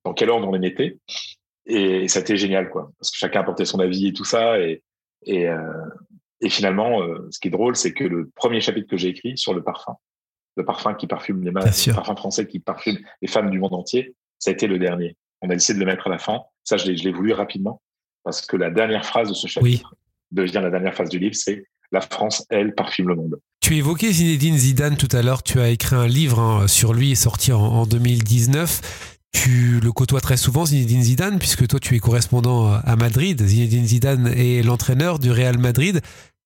dans 0.05 0.13
quel 0.13 0.29
ordre 0.29 0.47
on 0.47 0.51
les 0.51 0.59
mettait. 0.59 0.97
Et 1.65 2.07
ça 2.07 2.19
a 2.19 2.21
été 2.21 2.37
génial, 2.37 2.69
quoi. 2.69 2.91
Parce 2.99 3.11
que 3.11 3.17
chacun 3.17 3.41
apportait 3.41 3.65
son 3.65 3.79
avis 3.79 4.07
et 4.07 4.13
tout 4.13 4.25
ça. 4.25 4.59
Et, 4.59 4.83
et, 5.23 5.47
euh, 5.47 5.57
et 6.41 6.49
finalement, 6.49 7.01
euh, 7.03 7.27
ce 7.31 7.39
qui 7.39 7.47
est 7.49 7.51
drôle, 7.51 7.75
c'est 7.75 7.93
que 7.93 8.03
le 8.03 8.29
premier 8.35 8.61
chapitre 8.61 8.87
que 8.89 8.97
j'ai 8.97 9.09
écrit 9.09 9.37
sur 9.37 9.53
le 9.53 9.63
parfum, 9.63 9.95
le 10.57 10.65
parfum 10.65 10.93
qui 10.95 11.07
parfume 11.07 11.43
les 11.43 11.51
masses, 11.51 11.65
le 11.91 11.95
parfum 11.95 12.15
français 12.15 12.47
qui 12.47 12.59
parfume 12.59 12.97
les 13.21 13.27
femmes 13.27 13.49
du 13.51 13.59
monde 13.59 13.73
entier, 13.73 14.15
ça 14.39 14.49
a 14.49 14.53
été 14.53 14.67
le 14.67 14.79
dernier. 14.79 15.15
On 15.41 15.49
a 15.49 15.53
décidé 15.53 15.75
de 15.79 15.85
le 15.85 15.91
mettre 15.91 16.07
à 16.07 16.09
la 16.09 16.17
fin. 16.17 16.41
Ça, 16.63 16.77
je 16.77 16.85
l'ai 16.87 16.97
je 16.97 17.03
l'ai 17.03 17.11
voulu 17.11 17.31
rapidement. 17.33 17.81
Parce 18.23 18.45
que 18.45 18.57
la 18.57 18.69
dernière 18.69 19.05
phrase 19.05 19.29
de 19.29 19.33
ce 19.33 19.47
chapitre 19.47 19.95
devient 20.31 20.59
la 20.61 20.69
dernière 20.69 20.93
phrase 20.93 21.09
du 21.09 21.19
livre, 21.19 21.35
c'est 21.35 21.65
La 21.91 22.01
France, 22.01 22.45
elle, 22.49 22.73
parfume 22.75 23.07
le 23.09 23.15
monde. 23.15 23.39
Tu 23.61 23.77
évoquais 23.77 24.11
Zinedine 24.11 24.57
Zidane 24.57 24.97
tout 24.97 25.07
à 25.11 25.21
l'heure. 25.21 25.43
Tu 25.43 25.59
as 25.59 25.69
écrit 25.69 25.95
un 25.95 26.07
livre 26.07 26.39
hein, 26.39 26.67
sur 26.67 26.93
lui, 26.93 27.15
sorti 27.15 27.53
en, 27.53 27.61
en 27.61 27.85
2019. 27.85 28.81
Tu 29.31 29.79
le 29.79 29.91
côtoies 29.91 30.19
très 30.19 30.35
souvent, 30.35 30.65
Zinedine 30.65 31.03
Zidane, 31.03 31.39
puisque 31.39 31.67
toi, 31.67 31.79
tu 31.79 31.95
es 31.95 31.99
correspondant 31.99 32.73
à 32.73 32.95
Madrid. 32.95 33.41
Zinedine 33.45 33.85
Zidane 33.85 34.27
est 34.27 34.63
l'entraîneur 34.63 35.19
du 35.19 35.31
Real 35.31 35.57
Madrid. 35.57 36.01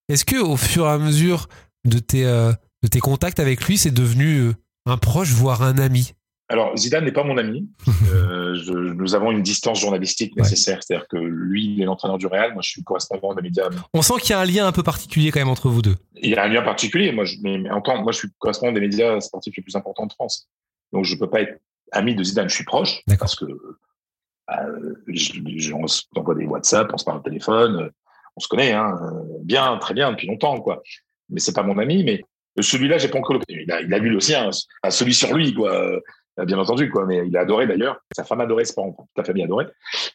Est-ce 0.09 0.25
que, 0.25 0.35
au 0.35 0.57
fur 0.57 0.85
et 0.85 0.89
à 0.89 0.97
mesure 0.97 1.47
de 1.85 1.99
tes, 1.99 2.25
euh, 2.25 2.53
contacts 3.01 3.39
avec 3.39 3.65
lui, 3.65 3.77
c'est 3.77 3.91
devenu 3.91 4.37
euh, 4.39 4.53
un 4.85 4.97
proche, 4.97 5.31
voire 5.31 5.63
un 5.63 5.77
ami? 5.77 6.13
Alors, 6.47 6.77
Zidane 6.77 7.05
n'est 7.05 7.11
pas 7.11 7.23
mon 7.23 7.37
ami. 7.37 7.67
Euh, 8.13 8.55
je- 8.55 8.71
nous 8.71 9.13
avons 9.15 9.31
une 9.31 9.41
distance 9.41 9.79
journalistique 9.81 10.33
Ouais. 10.35 10.43
nécessaire. 10.43 10.79
C'est-à-dire 10.81 11.07
que 11.07 11.17
lui, 11.17 11.65
il 11.73 11.81
est 11.81 11.85
l'entraîneur 11.85 12.17
du 12.17 12.27
Real. 12.27 12.53
Moi, 12.53 12.61
je 12.63 12.69
suis 12.69 12.83
correspondant 12.83 13.33
des 13.33 13.41
médias. 13.41 13.67
On 13.93 14.01
sent 14.01 14.13
qu'il 14.21 14.29
y 14.29 14.33
a 14.33 14.39
un 14.39 14.45
lien 14.45 14.65
un 14.67 14.71
peu 14.71 14.83
particulier 14.83 15.31
quand 15.31 15.39
même 15.39 15.49
entre 15.49 15.69
vous 15.69 15.81
deux. 15.81 15.95
Il 16.21 16.29
y 16.29 16.35
a 16.35 16.43
un 16.43 16.47
lien 16.47 16.61
particulier. 16.61 17.11
Moi, 17.11 17.25
je, 17.25 17.35
mais, 17.41 17.69
en 17.69 17.81
moi, 18.03 18.11
je 18.11 18.17
suis 18.19 18.27
correspondant 18.39 18.71
des 18.73 18.79
médias 18.79 19.19
sportifs 19.19 19.55
les 19.57 19.63
plus 19.63 19.75
importants 19.75 20.05
de 20.05 20.13
France. 20.13 20.47
Donc, 20.93 21.03
je 21.03 21.15
peux 21.17 21.29
pas 21.29 21.41
être 21.41 21.59
ami 21.91 22.15
de 22.15 22.23
Zidane. 22.23 22.47
Je 22.47 22.55
suis 22.55 22.63
proche 22.63 23.01
parce 23.19 23.35
que 23.35 23.45
euh, 23.45 24.93
je- 25.07 25.33
je- 25.57 25.73
on 25.73 25.87
se 25.87 26.03
envoie 26.15 26.35
des 26.35 26.45
WhatsApp, 26.45 26.89
on 26.93 26.97
se 26.97 27.03
parle 27.05 27.17
au 27.17 27.21
téléphone, 27.23 27.75
euh, 27.81 27.89
on 28.35 28.39
se 28.39 28.47
connaît, 28.47 28.71
hein, 28.73 28.95
euh, 29.01 29.23
bien, 29.43 29.77
très 29.77 29.93
bien, 29.93 30.11
depuis 30.11 30.27
longtemps, 30.27 30.59
quoi. 30.61 30.83
Mais 31.29 31.39
c'est 31.39 31.53
pas 31.53 31.63
mon 31.63 31.77
ami. 31.79 32.03
Mais 32.03 32.23
celui-là, 32.61 32.97
j'ai 32.99 33.07
pas 33.09 33.17
encore. 33.19 33.37
le- 33.37 33.41
Il 33.49 33.71
a, 33.71 33.81
il 33.81 33.93
a 33.93 33.97
lu 33.97 34.09
le 34.09 34.19
sien, 34.19 34.49
à 34.83 34.91
celui 34.91 35.13
sur 35.13 35.33
lui, 35.35 35.53
quoi. 35.53 35.99
Euh, 36.39 36.45
Bien 36.45 36.57
entendu, 36.59 36.89
quoi. 36.89 37.05
Mais 37.05 37.27
il 37.27 37.35
a 37.37 37.41
adoré 37.41 37.67
d'ailleurs. 37.67 37.99
Sa 38.15 38.23
femme 38.23 38.41
adorait, 38.41 38.65
c'est 38.65 38.75
pas 38.75 38.83
toute 38.83 39.07
la 39.17 39.23
famille 39.23 39.43
adorait. 39.43 39.67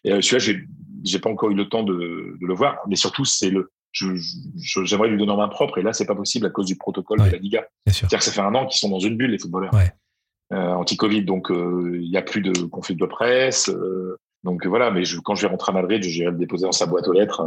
Et 0.05 0.13
euh, 0.13 0.21
celui-là, 0.21 0.39
j'ai, 0.39 0.65
j'ai 1.05 1.19
pas 1.19 1.31
encore 1.31 1.51
eu 1.51 1.55
le 1.55 1.69
temps 1.69 1.83
de, 1.83 1.95
de 2.41 2.47
le 2.47 2.55
voir. 2.55 2.79
Mais 2.89 2.97
surtout, 2.97 3.25
c'est 3.25 3.51
le. 3.51 3.71
je- 3.93 4.15
je- 4.17 4.85
j'aimerais 4.85 5.09
lui 5.09 5.19
donner 5.19 5.33
en 5.33 5.37
main 5.37 5.49
propre 5.49 5.79
et 5.79 5.83
là 5.83 5.93
c'est 5.93 6.07
pas 6.07 6.15
possible 6.15 6.47
à 6.47 6.51
cause 6.51 6.67
du 6.67 6.77
protocole 6.77 7.21
Ouais. 7.21 7.27
de 7.29 7.33
la 7.33 7.39
Liga. 7.39 7.67
Bien 7.87 7.93
sûr. 7.93 8.01
C'est-à-dire 8.09 8.19
que 8.21 8.25
ça 8.25 8.33
fait 8.33 8.41
un 8.41 8.55
an 8.55 8.67
qu'ils 8.67 8.79
sont 8.79 8.89
dans 8.89 9.01
une 9.01 9.17
bulle 9.17 9.31
les 9.33 9.39
footballeurs. 9.39 9.73
Ouais. 9.75 9.91
Euh, 10.53 10.73
anti-Covid, 10.75 11.25
donc 11.25 11.51
euh, 11.51 11.93
il 12.01 12.09
y 12.11 12.17
a 12.17 12.23
plus 12.23 12.41
de 12.41 12.53
conflits 12.65 12.97
de 12.97 13.07
presse. 13.07 13.69
euh, 13.69 14.17
donc 14.43 14.67
voilà, 14.67 14.91
mais 14.91 15.05
je, 15.05 15.19
quand 15.21 15.35
je 15.35 15.43
vais 15.43 15.49
rentrer 15.49 15.71
à 15.71 15.75
Madrid, 15.75 16.03
j'irai 16.03 16.31
le 16.33 16.37
déposer 16.39 16.65
dans 16.67 16.73
sa 16.73 16.87
boîte 16.87 17.07
aux 17.09 17.13
lettres. 17.13 17.43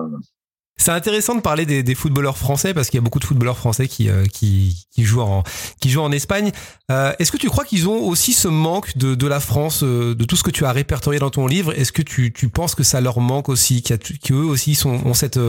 C'est 0.78 0.92
intéressant 0.92 1.36
de 1.36 1.42
parler 1.42 1.66
des, 1.66 1.96
footballeurs 1.96 2.38
français 2.38 2.74
parce 2.74 2.90
qu'il 2.90 2.98
y 2.98 3.02
a 3.02 3.04
beaucoup 3.04 3.20
de 3.20 3.24
footballeurs 3.24 3.58
français 3.58 3.88
qui, 3.88 4.10
euh, 4.10 4.26
jouent, 4.98 5.22
en, 5.22 6.12
Espagne. 6.12 6.52
Euh, 6.92 7.14
Est-ce 7.20 7.32
que 7.32 7.38
tu 7.38 7.48
crois 7.48 7.64
qu'ils 7.64 7.88
ont 7.88 8.06
aussi 8.06 8.34
ce 8.34 8.48
manque 8.48 8.98
de, 8.98 9.28
la 9.28 9.40
France, 9.40 9.84
euh, 9.84 10.16
de 10.16 10.26
tout 10.26 10.36
ce 10.36 10.44
que 10.44 10.52
tu 10.52 10.66
as 10.66 10.72
répertorié 10.72 11.20
dans 11.20 11.30
ton 11.30 11.48
livre? 11.48 11.72
Est-ce 11.74 11.92
que 11.92 12.02
tu, 12.02 12.32
penses 12.50 12.76
que 12.76 12.84
ça 12.84 13.02
leur 13.02 13.20
manque 13.20 13.50
aussi, 13.50 13.84
qu'eux 13.84 14.36
aussi 14.36 14.78
ont 14.86 15.14
cette 15.14 15.40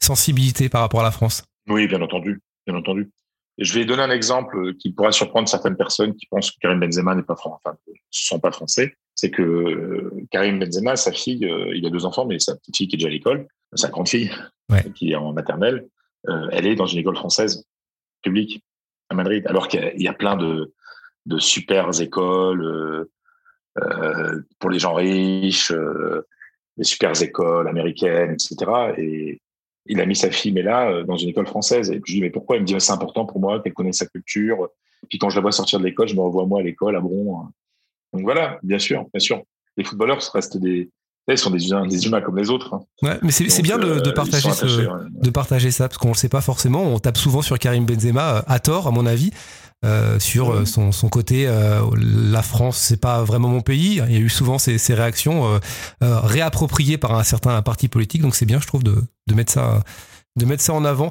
sensibilité 0.00 0.68
par 0.68 0.80
rapport 0.80 1.00
à 1.00 1.04
la 1.04 1.12
France? 1.12 1.44
Oui, 1.68 1.86
bien 1.86 2.02
entendu, 2.02 2.40
bien 2.66 2.76
entendu. 2.76 3.10
Je 3.58 3.74
vais 3.74 3.84
donner 3.84 4.02
un 4.02 4.10
exemple 4.10 4.74
qui 4.74 4.92
pourra 4.92 5.12
surprendre 5.12 5.48
certaines 5.48 5.76
personnes 5.76 6.14
qui 6.14 6.26
pensent 6.26 6.50
que 6.50 6.56
Karim 6.60 6.80
Benzema 6.80 7.14
n'est 7.14 7.22
pas 7.22 7.36
français, 7.36 7.60
enfin, 7.64 7.76
ne 7.86 7.94
sont 8.10 8.40
pas 8.40 8.50
français. 8.50 8.94
C'est 9.14 9.30
que 9.30 10.10
Karim 10.30 10.58
Benzema, 10.58 10.96
sa 10.96 11.12
fille, 11.12 11.48
il 11.74 11.86
a 11.86 11.90
deux 11.90 12.04
enfants, 12.04 12.26
mais 12.26 12.38
sa 12.38 12.56
petite 12.56 12.76
fille 12.76 12.88
qui 12.88 12.96
est 12.96 12.98
déjà 12.98 13.08
à 13.08 13.10
l'école, 13.10 13.46
sa 13.74 13.88
grande 13.88 14.08
fille, 14.08 14.30
Ouais. 14.70 14.84
qui 14.94 15.12
est 15.12 15.16
en 15.16 15.32
maternelle, 15.32 15.88
euh, 16.28 16.48
elle 16.52 16.66
est 16.66 16.74
dans 16.76 16.86
une 16.86 16.98
école 17.00 17.16
française 17.16 17.64
publique 18.22 18.62
à 19.10 19.14
Madrid, 19.14 19.44
alors 19.46 19.68
qu'il 19.68 19.80
y 19.80 19.82
a- 19.84 19.94
il 19.94 20.02
y 20.02 20.08
a 20.08 20.12
plein 20.14 20.36
de, 20.36 20.72
de 21.26 21.38
super 21.38 21.88
écoles 22.00 22.62
euh, 22.64 23.10
euh, 23.82 24.40
pour 24.58 24.70
les 24.70 24.78
gens 24.78 24.94
riches, 24.94 25.72
des 26.76 26.84
super 26.84 27.20
écoles 27.22 27.68
américaines, 27.68 28.32
etc. 28.32 28.56
Et 28.98 29.40
il 29.86 30.00
a 30.00 30.06
mis 30.06 30.16
sa 30.16 30.30
fille, 30.30 30.52
mais 30.52 30.62
là, 30.62 31.02
dans 31.04 31.16
une 31.16 31.30
école 31.30 31.46
française. 31.46 31.90
Et 31.90 31.98
puis 32.00 32.12
je 32.12 32.16
lui 32.16 32.20
dis, 32.20 32.26
mais 32.26 32.30
pourquoi? 32.30 32.56
Il 32.56 32.62
me 32.62 32.66
dit, 32.66 32.74
c'est 32.78 32.92
important 32.92 33.26
pour 33.26 33.40
moi 33.40 33.60
qu'elle 33.60 33.74
connaisse 33.74 33.98
sa 33.98 34.06
culture. 34.06 34.68
Puis 35.08 35.18
quand 35.18 35.28
je 35.30 35.36
la 35.36 35.42
vois 35.42 35.52
sortir 35.52 35.80
de 35.80 35.84
l'école, 35.84 36.08
je 36.08 36.14
me 36.14 36.20
revois 36.20 36.46
moi 36.46 36.60
à 36.60 36.62
l'école, 36.62 36.96
à 36.96 37.00
Bron. 37.00 37.48
Donc 38.12 38.22
voilà, 38.22 38.58
bien 38.62 38.78
sûr, 38.78 39.06
bien 39.12 39.20
sûr. 39.20 39.42
Les 39.76 39.84
footballeurs 39.84 40.20
restent 40.32 40.56
des, 40.58 40.90
ils 41.28 41.38
sont 41.38 41.50
des 41.50 41.68
humains, 41.68 41.86
des 41.86 42.04
humains 42.06 42.20
comme 42.20 42.36
les 42.36 42.50
autres. 42.50 42.74
hein. 42.74 42.80
ouais, 43.02 43.18
Mais 43.22 43.30
c'est 43.30 43.62
bien 43.62 43.78
de, 43.78 43.86
euh, 43.86 44.00
de 44.00 44.10
partager 44.10 44.50
ce, 44.52 44.66
ouais. 44.66 44.88
de 45.22 45.30
partager 45.30 45.70
ça 45.70 45.88
parce 45.88 45.98
qu'on 45.98 46.08
le 46.08 46.14
sait 46.14 46.28
pas 46.28 46.40
forcément. 46.40 46.82
On 46.82 46.98
tape 46.98 47.16
souvent 47.16 47.42
sur 47.42 47.58
Karim 47.58 47.86
Benzema 47.86 48.36
euh, 48.38 48.42
à 48.46 48.58
tort, 48.58 48.88
à 48.88 48.90
mon 48.90 49.06
avis, 49.06 49.30
euh, 49.84 50.18
sur 50.18 50.52
euh, 50.52 50.64
son, 50.64 50.90
son 50.90 51.08
côté. 51.08 51.46
euh, 51.46 51.80
la 51.96 52.42
France, 52.42 52.76
c'est 52.76 53.00
pas 53.00 53.22
vraiment 53.22 53.48
mon 53.48 53.60
pays. 53.60 54.00
Il 54.08 54.12
y 54.12 54.16
a 54.16 54.20
eu 54.20 54.28
souvent 54.28 54.58
ces, 54.58 54.78
ces 54.78 54.94
réactions 54.94 55.60
réappropriées 56.00 56.98
par 56.98 57.14
un 57.14 57.22
certain 57.22 57.60
parti 57.62 57.88
politique. 57.88 58.22
Donc 58.22 58.34
c'est 58.34 58.46
bien, 58.46 58.60
je 58.60 58.66
trouve, 58.66 58.82
de, 58.82 58.96
de 59.28 59.34
mettre 59.34 59.52
ça. 59.52 59.82
De 60.34 60.46
mettre 60.46 60.62
ça 60.62 60.72
en 60.72 60.86
avant. 60.86 61.10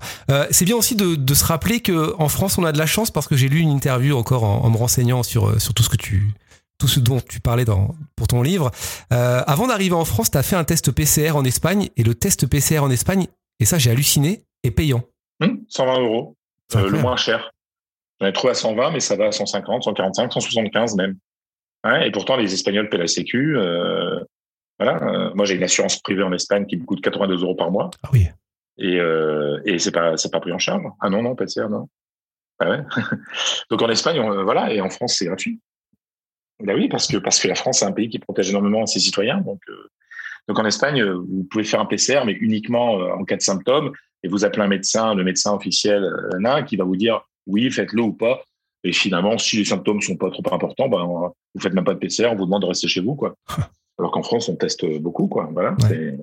C'est 0.50 0.66
bien 0.66 0.76
aussi 0.76 0.96
de, 0.96 1.14
de 1.14 1.34
se 1.36 1.46
rappeler 1.46 1.80
que 1.80 2.16
en 2.18 2.28
France, 2.28 2.58
on 2.58 2.64
a 2.64 2.72
de 2.72 2.80
la 2.80 2.88
chance 2.88 3.12
parce 3.12 3.28
que 3.28 3.36
j'ai 3.36 3.50
lu 3.50 3.60
une 3.60 3.70
interview 3.70 4.18
encore 4.18 4.44
en, 4.44 4.64
en 4.66 4.70
me 4.72 4.78
renseignant 4.78 5.22
sur, 5.22 5.62
sur 5.62 5.76
tout 5.76 5.84
ce 5.84 5.90
que 5.90 5.96
tu, 5.96 6.34
tout 6.82 6.88
ce 6.88 7.00
dont 7.00 7.20
tu 7.22 7.40
parlais 7.40 7.64
dans, 7.64 7.94
pour 8.16 8.26
ton 8.28 8.42
livre. 8.42 8.72
Euh, 9.14 9.42
avant 9.46 9.68
d'arriver 9.68 9.94
en 9.94 10.04
France, 10.04 10.32
tu 10.32 10.38
as 10.40 10.42
fait 10.44 10.56
un 10.56 10.64
test 10.64 10.92
PCR 10.92 11.32
en 11.36 11.44
Espagne 11.46 11.90
et 11.96 12.02
le 12.04 12.16
test 12.16 12.48
PCR 12.48 12.80
en 12.80 12.90
Espagne, 12.90 13.28
et 13.60 13.66
ça 13.66 13.78
j'ai 13.78 13.92
halluciné, 13.92 14.44
est 14.64 14.72
payant. 14.72 15.04
Hum, 15.44 15.60
120 15.70 16.00
euros, 16.02 16.36
C'est 16.70 16.80
euh, 16.80 16.90
le 16.90 16.98
moins 17.00 17.18
cher. 17.18 17.52
J'en 18.20 18.26
ai 18.28 18.34
trouvé 18.34 18.52
à 18.52 18.56
120, 18.56 18.90
mais 18.92 19.00
ça 19.00 19.16
va 19.16 19.28
à 19.28 19.32
150, 19.32 19.84
145, 19.84 20.34
175 20.34 20.96
même. 20.96 21.18
Ouais, 21.86 22.08
et 22.08 22.12
pourtant, 22.12 22.36
les 22.36 22.52
Espagnols 22.54 22.90
paient 22.90 22.98
la 22.98 23.08
Sécu. 23.08 23.58
euh, 23.58 24.20
voilà. 24.80 25.32
moi, 25.36 25.46
j'ai 25.46 25.54
une 25.56 25.64
assurance 25.64 26.00
privée 26.00 26.24
en 26.24 26.34
Espagne 26.34 26.66
qui 26.66 26.78
me 26.78 26.84
coûte 26.86 27.02
82 27.02 27.44
euros 27.44 27.56
par 27.56 27.70
mois. 27.70 27.92
Ah 28.02 28.10
oui. 28.14 28.28
Et, 28.80 28.98
et 29.66 29.78
c'est 29.78 29.92
pas, 29.92 30.18
c'est 30.18 30.32
pas 30.32 30.40
pris 30.40 30.52
en 30.52 30.58
charge. 30.60 30.82
Ah 31.00 31.10
non, 31.12 31.22
non, 31.22 31.36
PCR, 31.36 31.70
non. 31.70 31.88
Ah 32.60 32.70
ouais. 32.70 32.80
Donc 33.70 33.82
en 33.84 33.90
Espagne, 33.90 34.20
on- 34.20 34.44
voilà, 34.44 34.72
et 34.74 34.82
en 34.82 34.90
France, 34.90 35.16
c'est 35.20 35.26
gratuit. 35.26 35.60
Ben 36.64 36.76
oui, 36.76 36.88
parce 36.90 37.08
que, 37.08 37.18
parce 37.18 37.40
que 37.40 37.48
la 37.48 37.56
France, 37.56 37.80
c'est 37.80 37.86
un 37.86 37.92
pays 37.92 38.10
qui 38.10 38.20
protège 38.20 38.50
énormément 38.50 38.86
ses 38.86 39.00
citoyens. 39.00 39.42
Donc, 39.42 39.60
euh, 39.70 39.90
donc 40.48 40.60
en 40.60 40.66
Espagne, 40.66 41.02
euh, 41.02 41.16
vous 41.16 41.44
pouvez 41.50 41.64
faire 41.64 41.80
un 41.80 41.86
PCR, 41.86 42.22
mais 42.26 42.34
uniquement 42.34 43.00
euh, 43.00 43.14
en 43.14 43.24
cas 43.24 43.38
de 43.38 43.42
symptômes, 43.42 43.92
et 44.24 44.28
vous 44.28 44.46
appelez 44.46 44.64
un 44.64 44.68
médecin, 44.68 45.16
le 45.16 45.24
médecin 45.24 45.54
officiel, 45.54 46.08
nain, 46.40 46.64
qui 46.64 46.76
va 46.76 46.84
vous 46.84 46.96
dire 46.96 47.22
oui, 47.48 47.72
faites-le 47.72 48.02
ou 48.02 48.14
pas. 48.14 48.44
Et 48.84 48.94
finalement, 48.94 49.38
si 49.38 49.58
les 49.58 49.66
symptômes 49.66 50.02
sont 50.02 50.16
pas 50.16 50.30
trop 50.32 50.44
importants, 50.54 50.90
ben, 50.90 51.04
vous 51.54 51.62
faites 51.62 51.74
même 51.74 51.84
pas 51.84 51.94
de 51.94 52.00
PCR, 52.00 52.28
on 52.32 52.36
vous 52.36 52.46
demande 52.46 52.62
de 52.62 52.68
rester 52.68 52.88
chez 52.88 53.02
vous, 53.02 53.16
quoi. 53.16 53.36
Alors 54.00 54.12
qu'en 54.12 54.24
France, 54.24 54.50
on 54.50 54.56
teste 54.56 54.86
beaucoup, 55.00 55.28
quoi. 55.28 55.50
Voilà. 55.54 55.76
Ouais. 55.90 56.18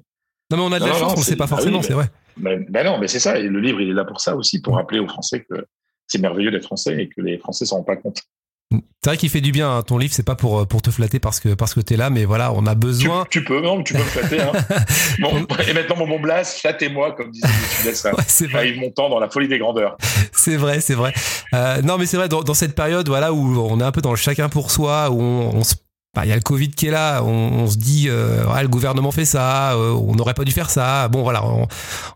Non 0.50 0.56
mais 0.56 0.62
on 0.62 0.72
a 0.72 0.78
de 0.78 0.84
la 0.84 0.92
non, 0.92 0.98
chance, 0.98 1.12
on 1.12 1.16
c'est- 1.16 1.30
sait 1.32 1.36
pas 1.36 1.44
ah 1.44 1.48
forcément, 1.48 1.78
oui, 1.78 1.84
c'est 1.84 1.92
vrai. 1.92 2.06
Ben, 2.36 2.64
ben 2.68 2.86
non, 2.86 2.98
mais 2.98 3.06
c'est 3.06 3.20
ça. 3.20 3.38
Et 3.38 3.48
le 3.48 3.60
livre, 3.60 3.80
il 3.80 3.90
est 3.90 3.94
là 3.94 4.04
pour 4.04 4.20
ça 4.20 4.34
aussi, 4.34 4.62
pour 4.62 4.76
rappeler 4.76 4.98
aux 4.98 5.06
Français 5.06 5.44
que 5.44 5.66
c'est 6.06 6.18
merveilleux 6.20 6.50
d'être 6.50 6.64
français 6.64 7.02
et 7.02 7.08
que 7.08 7.20
les 7.20 7.38
Français 7.38 7.66
s'en 7.66 7.76
rendent 7.76 7.86
pas 7.86 7.96
compte. 7.96 8.22
C'est 8.70 9.10
vrai 9.10 9.16
qu'il 9.16 9.30
fait 9.30 9.40
du 9.40 9.52
bien, 9.52 9.76
hein, 9.76 9.82
ton 9.82 9.96
livre, 9.96 10.12
c'est 10.12 10.24
pas 10.24 10.34
pour, 10.34 10.66
pour 10.66 10.82
te 10.82 10.90
flatter 10.90 11.18
parce 11.18 11.40
que, 11.40 11.54
parce 11.54 11.72
que 11.72 11.80
t'es 11.80 11.96
là, 11.96 12.10
mais 12.10 12.26
voilà, 12.26 12.52
on 12.52 12.66
a 12.66 12.74
besoin. 12.74 13.24
tu 13.30 13.42
peux, 13.42 13.60
non, 13.62 13.82
tu 13.82 13.94
peux 13.94 14.00
me 14.00 14.04
flatter. 14.04 14.40
Hein. 14.40 14.52
Bon, 15.20 15.46
et 15.66 15.72
maintenant, 15.72 15.96
mon 15.96 16.06
bon 16.08 16.20
Blas, 16.20 16.44
flattez-moi, 16.60 17.12
comme 17.12 17.30
disait 17.30 17.46
M. 17.46 17.84
Dessin. 17.84 18.10
Ouais, 18.18 18.24
c'est 18.26 18.46
vrai. 18.46 18.68
Yves 18.68 18.80
Montand 18.80 19.08
dans 19.08 19.20
La 19.20 19.30
folie 19.30 19.48
des 19.48 19.58
grandeurs. 19.58 19.96
C'est 20.32 20.56
vrai, 20.56 20.80
c'est 20.80 20.94
vrai. 20.94 21.12
Euh, 21.52 21.82
non, 21.82 21.98
mais 21.98 22.06
c'est 22.06 22.16
vrai, 22.16 22.28
dans, 22.28 22.42
dans 22.42 22.54
cette 22.54 22.74
période 22.74 23.08
voilà, 23.08 23.32
où 23.32 23.58
on 23.58 23.80
est 23.80 23.84
un 23.84 23.92
peu 23.92 24.00
dans 24.00 24.10
le 24.10 24.16
chacun 24.16 24.48
pour 24.48 24.70
soi, 24.70 25.10
où 25.10 25.20
on, 25.20 25.56
on 25.56 25.64
se 25.64 25.74
bah, 26.14 26.24
il 26.24 26.30
y 26.30 26.32
a 26.32 26.36
le 26.36 26.42
Covid 26.42 26.70
qui 26.70 26.86
est 26.86 26.90
là, 26.90 27.22
on, 27.22 27.68
se 27.68 27.76
dit, 27.76 28.06
euh, 28.08 28.44
le 28.60 28.68
gouvernement 28.68 29.10
fait 29.10 29.26
ça, 29.26 29.74
euh, 29.74 29.92
on 29.92 30.14
n'aurait 30.14 30.34
pas 30.34 30.44
dû 30.44 30.52
faire 30.52 30.70
ça. 30.70 31.08
Bon, 31.08 31.22
voilà, 31.22 31.44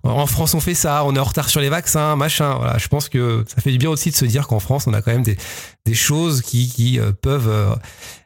en 0.02 0.26
France 0.26 0.54
on 0.54 0.60
fait 0.60 0.74
ça, 0.74 1.04
on 1.04 1.14
est 1.14 1.18
en 1.18 1.24
retard 1.24 1.48
sur 1.50 1.60
les 1.60 1.68
vaccins, 1.68 2.16
machin. 2.16 2.54
Voilà, 2.54 2.78
je 2.78 2.88
pense 2.88 3.08
que 3.08 3.44
ça 3.46 3.60
fait 3.60 3.70
du 3.70 3.78
bien 3.78 3.90
aussi 3.90 4.10
de 4.10 4.16
se 4.16 4.24
dire 4.24 4.48
qu'en 4.48 4.60
France 4.60 4.86
on 4.86 4.94
a 4.94 5.02
quand 5.02 5.12
même 5.12 5.22
des, 5.22 5.36
des 5.84 5.94
choses 5.94 6.40
qui, 6.40 6.68
qui 6.68 6.98
euh, 6.98 7.12
peuvent 7.12 7.78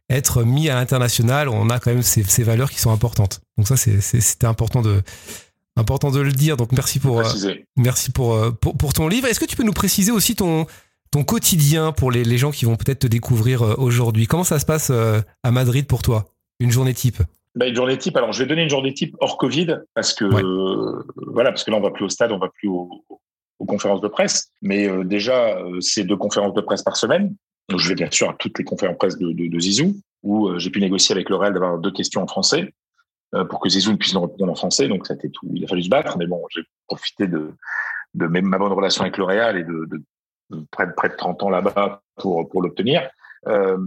être 0.09 0.45
mis 0.45 0.71
à 0.71 0.77
l'international. 0.77 1.49
On 1.49 1.69
a 1.69 1.81
quand 1.81 1.91
même 1.91 2.03
ces, 2.03 2.23
ces, 2.23 2.45
valeurs 2.45 2.71
qui 2.71 2.79
sont 2.79 2.93
importantes. 2.93 3.41
Donc 3.59 3.67
ça, 3.67 3.77
c'était 3.77 4.47
important 4.47 4.83
de 4.83 5.03
important 5.77 6.11
de 6.11 6.21
le 6.21 6.33
dire. 6.33 6.57
Donc 6.57 6.73
merci 6.73 7.01
pour 7.01 7.23
merci 7.77 8.13
pour, 8.13 8.57
pour, 8.61 8.77
pour 8.77 8.93
ton 8.93 9.09
livre. 9.09 9.27
Est-ce 9.27 9.41
que 9.41 9.47
tu 9.47 9.57
peux 9.57 9.65
nous 9.65 9.73
préciser 9.73 10.13
aussi 10.13 10.37
ton 10.37 10.67
ton 11.11 11.25
quotidien 11.25 11.92
pour 11.92 12.11
les, 12.11 12.25
les 12.25 12.38
gens 12.38 12.51
qui 12.51 12.64
vont 12.64 12.77
peut-être 12.77 13.01
te 13.01 13.07
découvrir 13.07 13.62
euh, 13.62 13.75
aujourd'hui? 13.79 14.27
Comment 14.27 14.45
ça 14.45 14.59
se 14.59 14.66
passe 14.66 14.90
euh, 14.90 15.21
à 15.42 15.51
Madrid 15.51 15.87
pour 15.87 16.03
toi? 16.03 16.27
Une 16.61 16.71
journée 16.71 16.95
type? 16.95 17.23
Bah, 17.55 17.66
une 17.66 17.75
journée 17.77 17.97
type. 17.97 18.16
Alors, 18.16 18.33
je 18.33 18.42
vais 18.42 18.49
donner 18.49 18.62
une 18.62 18.71
journée 18.71 18.92
type 18.92 19.16
hors 19.21 19.38
Covid 19.38 19.79
parce 19.95 20.12
que 20.12 20.25
voilà, 21.33 21.51
parce 21.51 21.64
que 21.64 21.71
là, 21.71 21.77
on 21.77 21.81
va 21.81 21.90
plus 21.90 22.05
au 22.05 22.09
stade, 22.09 22.33
on 22.33 22.38
va 22.38 22.49
plus 22.49 22.69
aux 22.69 23.05
conférences 23.66 24.01
de 24.01 24.09
presse. 24.09 24.51
Mais 24.62 24.88
euh, 24.88 25.05
déjà, 25.05 25.59
c'est 25.81 26.05
deux 26.05 26.16
conférences 26.16 26.55
de 26.55 26.61
presse 26.61 26.83
par 26.83 26.97
semaine. 26.97 27.35
Donc, 27.69 27.81
je 27.81 27.88
vais 27.88 27.95
bien 27.95 28.11
sûr 28.11 28.31
à 28.31 28.35
toutes 28.35 28.59
les 28.59 28.64
conférences 28.64 28.95
de 28.95 28.99
presse 28.99 29.19
de, 29.19 29.33
de, 29.33 29.47
de 29.47 29.59
Zizou 29.61 29.97
où 30.23 30.51
j'ai 30.59 30.71
pu 30.71 30.81
négocier 30.81 31.14
avec 31.14 31.29
le 31.31 31.37
Real 31.37 31.53
d'avoir 31.53 31.79
deux 31.79 31.92
questions 31.92 32.23
en 32.23 32.27
français 32.27 32.75
pour 33.51 33.61
que 33.61 33.69
Zizou 33.69 33.97
puisse 33.97 34.14
nous 34.14 34.23
répondre 34.23 34.53
en 34.53 34.55
français. 34.55 34.88
Donc, 34.88 35.07
ça 35.07 35.14
a 35.14 35.16
été 35.16 35.31
tout. 35.31 35.49
Il 35.55 35.64
a 35.64 35.69
fallu 35.69 35.83
se 35.83 35.88
battre, 35.88 36.19
mais 36.19 36.27
bon, 36.27 36.42
j'ai 36.55 36.62
profité 36.87 37.27
de, 37.27 37.53
de 38.14 38.27
ma 38.27 38.59
bonne 38.59 38.73
relation 38.73 39.03
avec 39.03 39.19
le 39.19 39.25
Real 39.25 39.57
et 39.57 39.64
de, 39.64 39.87
de, 39.90 40.03
près 40.71 40.87
de 40.87 40.93
près 40.93 41.09
de 41.09 41.15
30 41.17 41.43
ans 41.43 41.51
là-bas 41.51 42.03
pour 42.17 42.49
pour 42.49 42.63
l'obtenir. 42.63 43.09
Euh, 43.49 43.79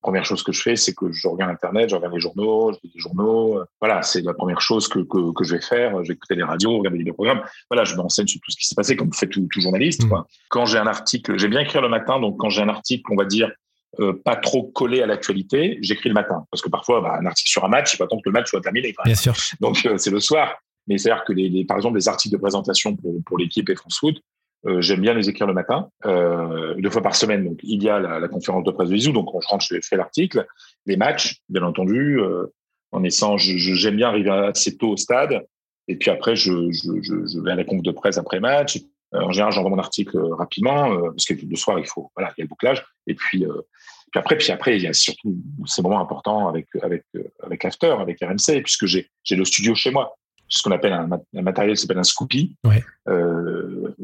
première 0.00 0.24
chose 0.24 0.42
que 0.42 0.52
je 0.52 0.62
fais, 0.62 0.76
c'est 0.76 0.94
que 0.94 1.12
je 1.12 1.28
regarde 1.28 1.50
Internet, 1.50 1.90
je 1.90 1.96
regarde 1.96 2.14
les 2.14 2.20
journaux, 2.20 2.72
je 2.72 2.78
lis 2.82 2.92
les 2.94 3.00
journaux. 3.00 3.60
Voilà, 3.80 4.02
c'est 4.02 4.22
la 4.22 4.32
première 4.34 4.60
chose 4.60 4.88
que, 4.88 5.00
que, 5.00 5.32
que, 5.32 5.44
je 5.44 5.56
vais 5.56 5.60
faire. 5.60 6.02
Je 6.02 6.08
vais 6.08 6.14
écouter 6.14 6.36
les 6.36 6.42
radios, 6.42 6.78
regarder 6.78 6.98
les 6.98 7.12
programmes. 7.12 7.42
Voilà, 7.68 7.84
je 7.84 7.94
me 7.94 8.00
renseigne 8.00 8.26
sur 8.26 8.40
tout 8.40 8.50
ce 8.50 8.56
qui 8.56 8.66
s'est 8.66 8.74
passé, 8.74 8.96
comme 8.96 9.12
fait 9.12 9.26
tout, 9.26 9.46
tout 9.52 9.60
journaliste. 9.60 10.04
Mmh. 10.04 10.08
Quoi. 10.08 10.26
Quand 10.48 10.64
j'ai 10.64 10.78
un 10.78 10.86
article, 10.86 11.38
j'aime 11.38 11.50
bien 11.50 11.60
écrire 11.60 11.82
le 11.82 11.88
matin, 11.88 12.18
donc 12.18 12.38
quand 12.38 12.48
j'ai 12.48 12.62
un 12.62 12.68
article, 12.68 13.02
on 13.12 13.16
va 13.16 13.26
dire, 13.26 13.50
euh, 13.98 14.12
pas 14.24 14.36
trop 14.36 14.62
collé 14.62 15.02
à 15.02 15.06
l'actualité, 15.06 15.78
j'écris 15.82 16.08
le 16.08 16.14
matin. 16.14 16.46
Parce 16.50 16.62
que 16.62 16.68
parfois, 16.68 17.00
bah, 17.00 17.18
un 17.20 17.26
article 17.26 17.50
sur 17.50 17.64
un 17.64 17.68
match, 17.68 17.92
il 17.92 17.96
faut 17.96 18.04
attendre 18.04 18.22
que 18.22 18.28
le 18.28 18.34
match 18.34 18.48
soit 18.48 18.60
terminé. 18.60 18.94
Bien 19.04 19.14
sûr. 19.14 19.34
Donc, 19.60 19.84
euh, 19.84 19.98
c'est 19.98 20.10
le 20.10 20.20
soir. 20.20 20.56
Mais 20.86 20.96
c'est-à-dire 20.96 21.24
que, 21.24 21.32
les, 21.32 21.48
les, 21.48 21.64
par 21.64 21.76
exemple, 21.76 21.96
les 21.96 22.08
articles 22.08 22.34
de 22.34 22.40
présentation 22.40 22.96
pour, 22.96 23.14
pour 23.26 23.36
l'équipe 23.36 23.68
et 23.68 23.74
France 23.74 23.98
Foot, 23.98 24.16
euh, 24.66 24.80
J'aime 24.80 25.00
bien 25.00 25.14
les 25.14 25.28
écrire 25.28 25.46
le 25.46 25.54
matin, 25.54 25.88
euh, 26.04 26.74
deux 26.78 26.90
fois 26.90 27.02
par 27.02 27.14
semaine. 27.14 27.44
Donc, 27.44 27.60
il 27.62 27.82
y 27.82 27.88
a 27.88 27.98
la, 27.98 28.20
la 28.20 28.28
conférence 28.28 28.64
de 28.64 28.70
presse 28.70 28.90
de 28.90 28.96
Zizou, 28.96 29.12
donc 29.12 29.28
je 29.40 29.46
rentre, 29.48 29.64
je 29.64 29.78
fais 29.82 29.96
l'article, 29.96 30.46
les 30.86 30.96
matchs, 30.96 31.40
bien 31.48 31.62
entendu. 31.62 32.20
Euh, 32.20 32.46
en 32.92 33.04
essence, 33.04 33.42
j'aime 33.42 33.96
bien 33.96 34.08
arriver 34.08 34.30
assez 34.30 34.76
tôt 34.76 34.90
au 34.90 34.96
stade, 34.96 35.46
et 35.86 35.96
puis 35.96 36.10
après, 36.10 36.34
je, 36.34 36.52
je, 36.72 37.00
je, 37.02 37.26
je 37.26 37.40
vais 37.40 37.52
à 37.52 37.54
la 37.54 37.64
conf 37.64 37.82
de 37.82 37.92
presse 37.92 38.18
après 38.18 38.40
match. 38.40 38.78
En 39.12 39.30
général, 39.30 39.52
j'envoie 39.52 39.70
mon 39.70 39.78
article 39.78 40.18
rapidement, 40.32 40.96
parce 41.10 41.24
que 41.24 41.34
le 41.34 41.56
soir, 41.56 41.78
il 41.78 41.86
faut, 41.86 42.10
voilà, 42.16 42.32
il 42.36 42.40
y 42.40 42.42
a 42.42 42.44
le 42.44 42.48
bouclage. 42.48 42.84
Et 43.06 43.14
puis, 43.14 43.44
puis 43.44 44.18
après, 44.18 44.36
puis 44.36 44.50
après, 44.50 44.76
il 44.76 44.82
y 44.82 44.88
a 44.88 44.92
surtout 44.92 45.36
ces 45.66 45.82
moments 45.82 46.00
importants 46.00 46.48
avec 46.48 46.66
avec 46.82 47.04
avec 47.42 47.64
After, 47.64 47.94
avec 48.00 48.18
RMC, 48.20 48.62
puisque 48.62 48.86
j'ai 48.86 49.08
j'ai 49.22 49.36
le 49.36 49.44
studio 49.44 49.74
chez 49.74 49.90
moi 49.92 50.14
ce 50.50 50.62
qu'on 50.62 50.72
appelle 50.72 50.92
un, 50.92 51.08
un 51.12 51.42
matériel 51.42 51.76
s'appelle 51.76 51.98
un 51.98 52.02
Scoopy, 52.04 52.56
ouais. 52.64 52.84
euh, 53.08 53.94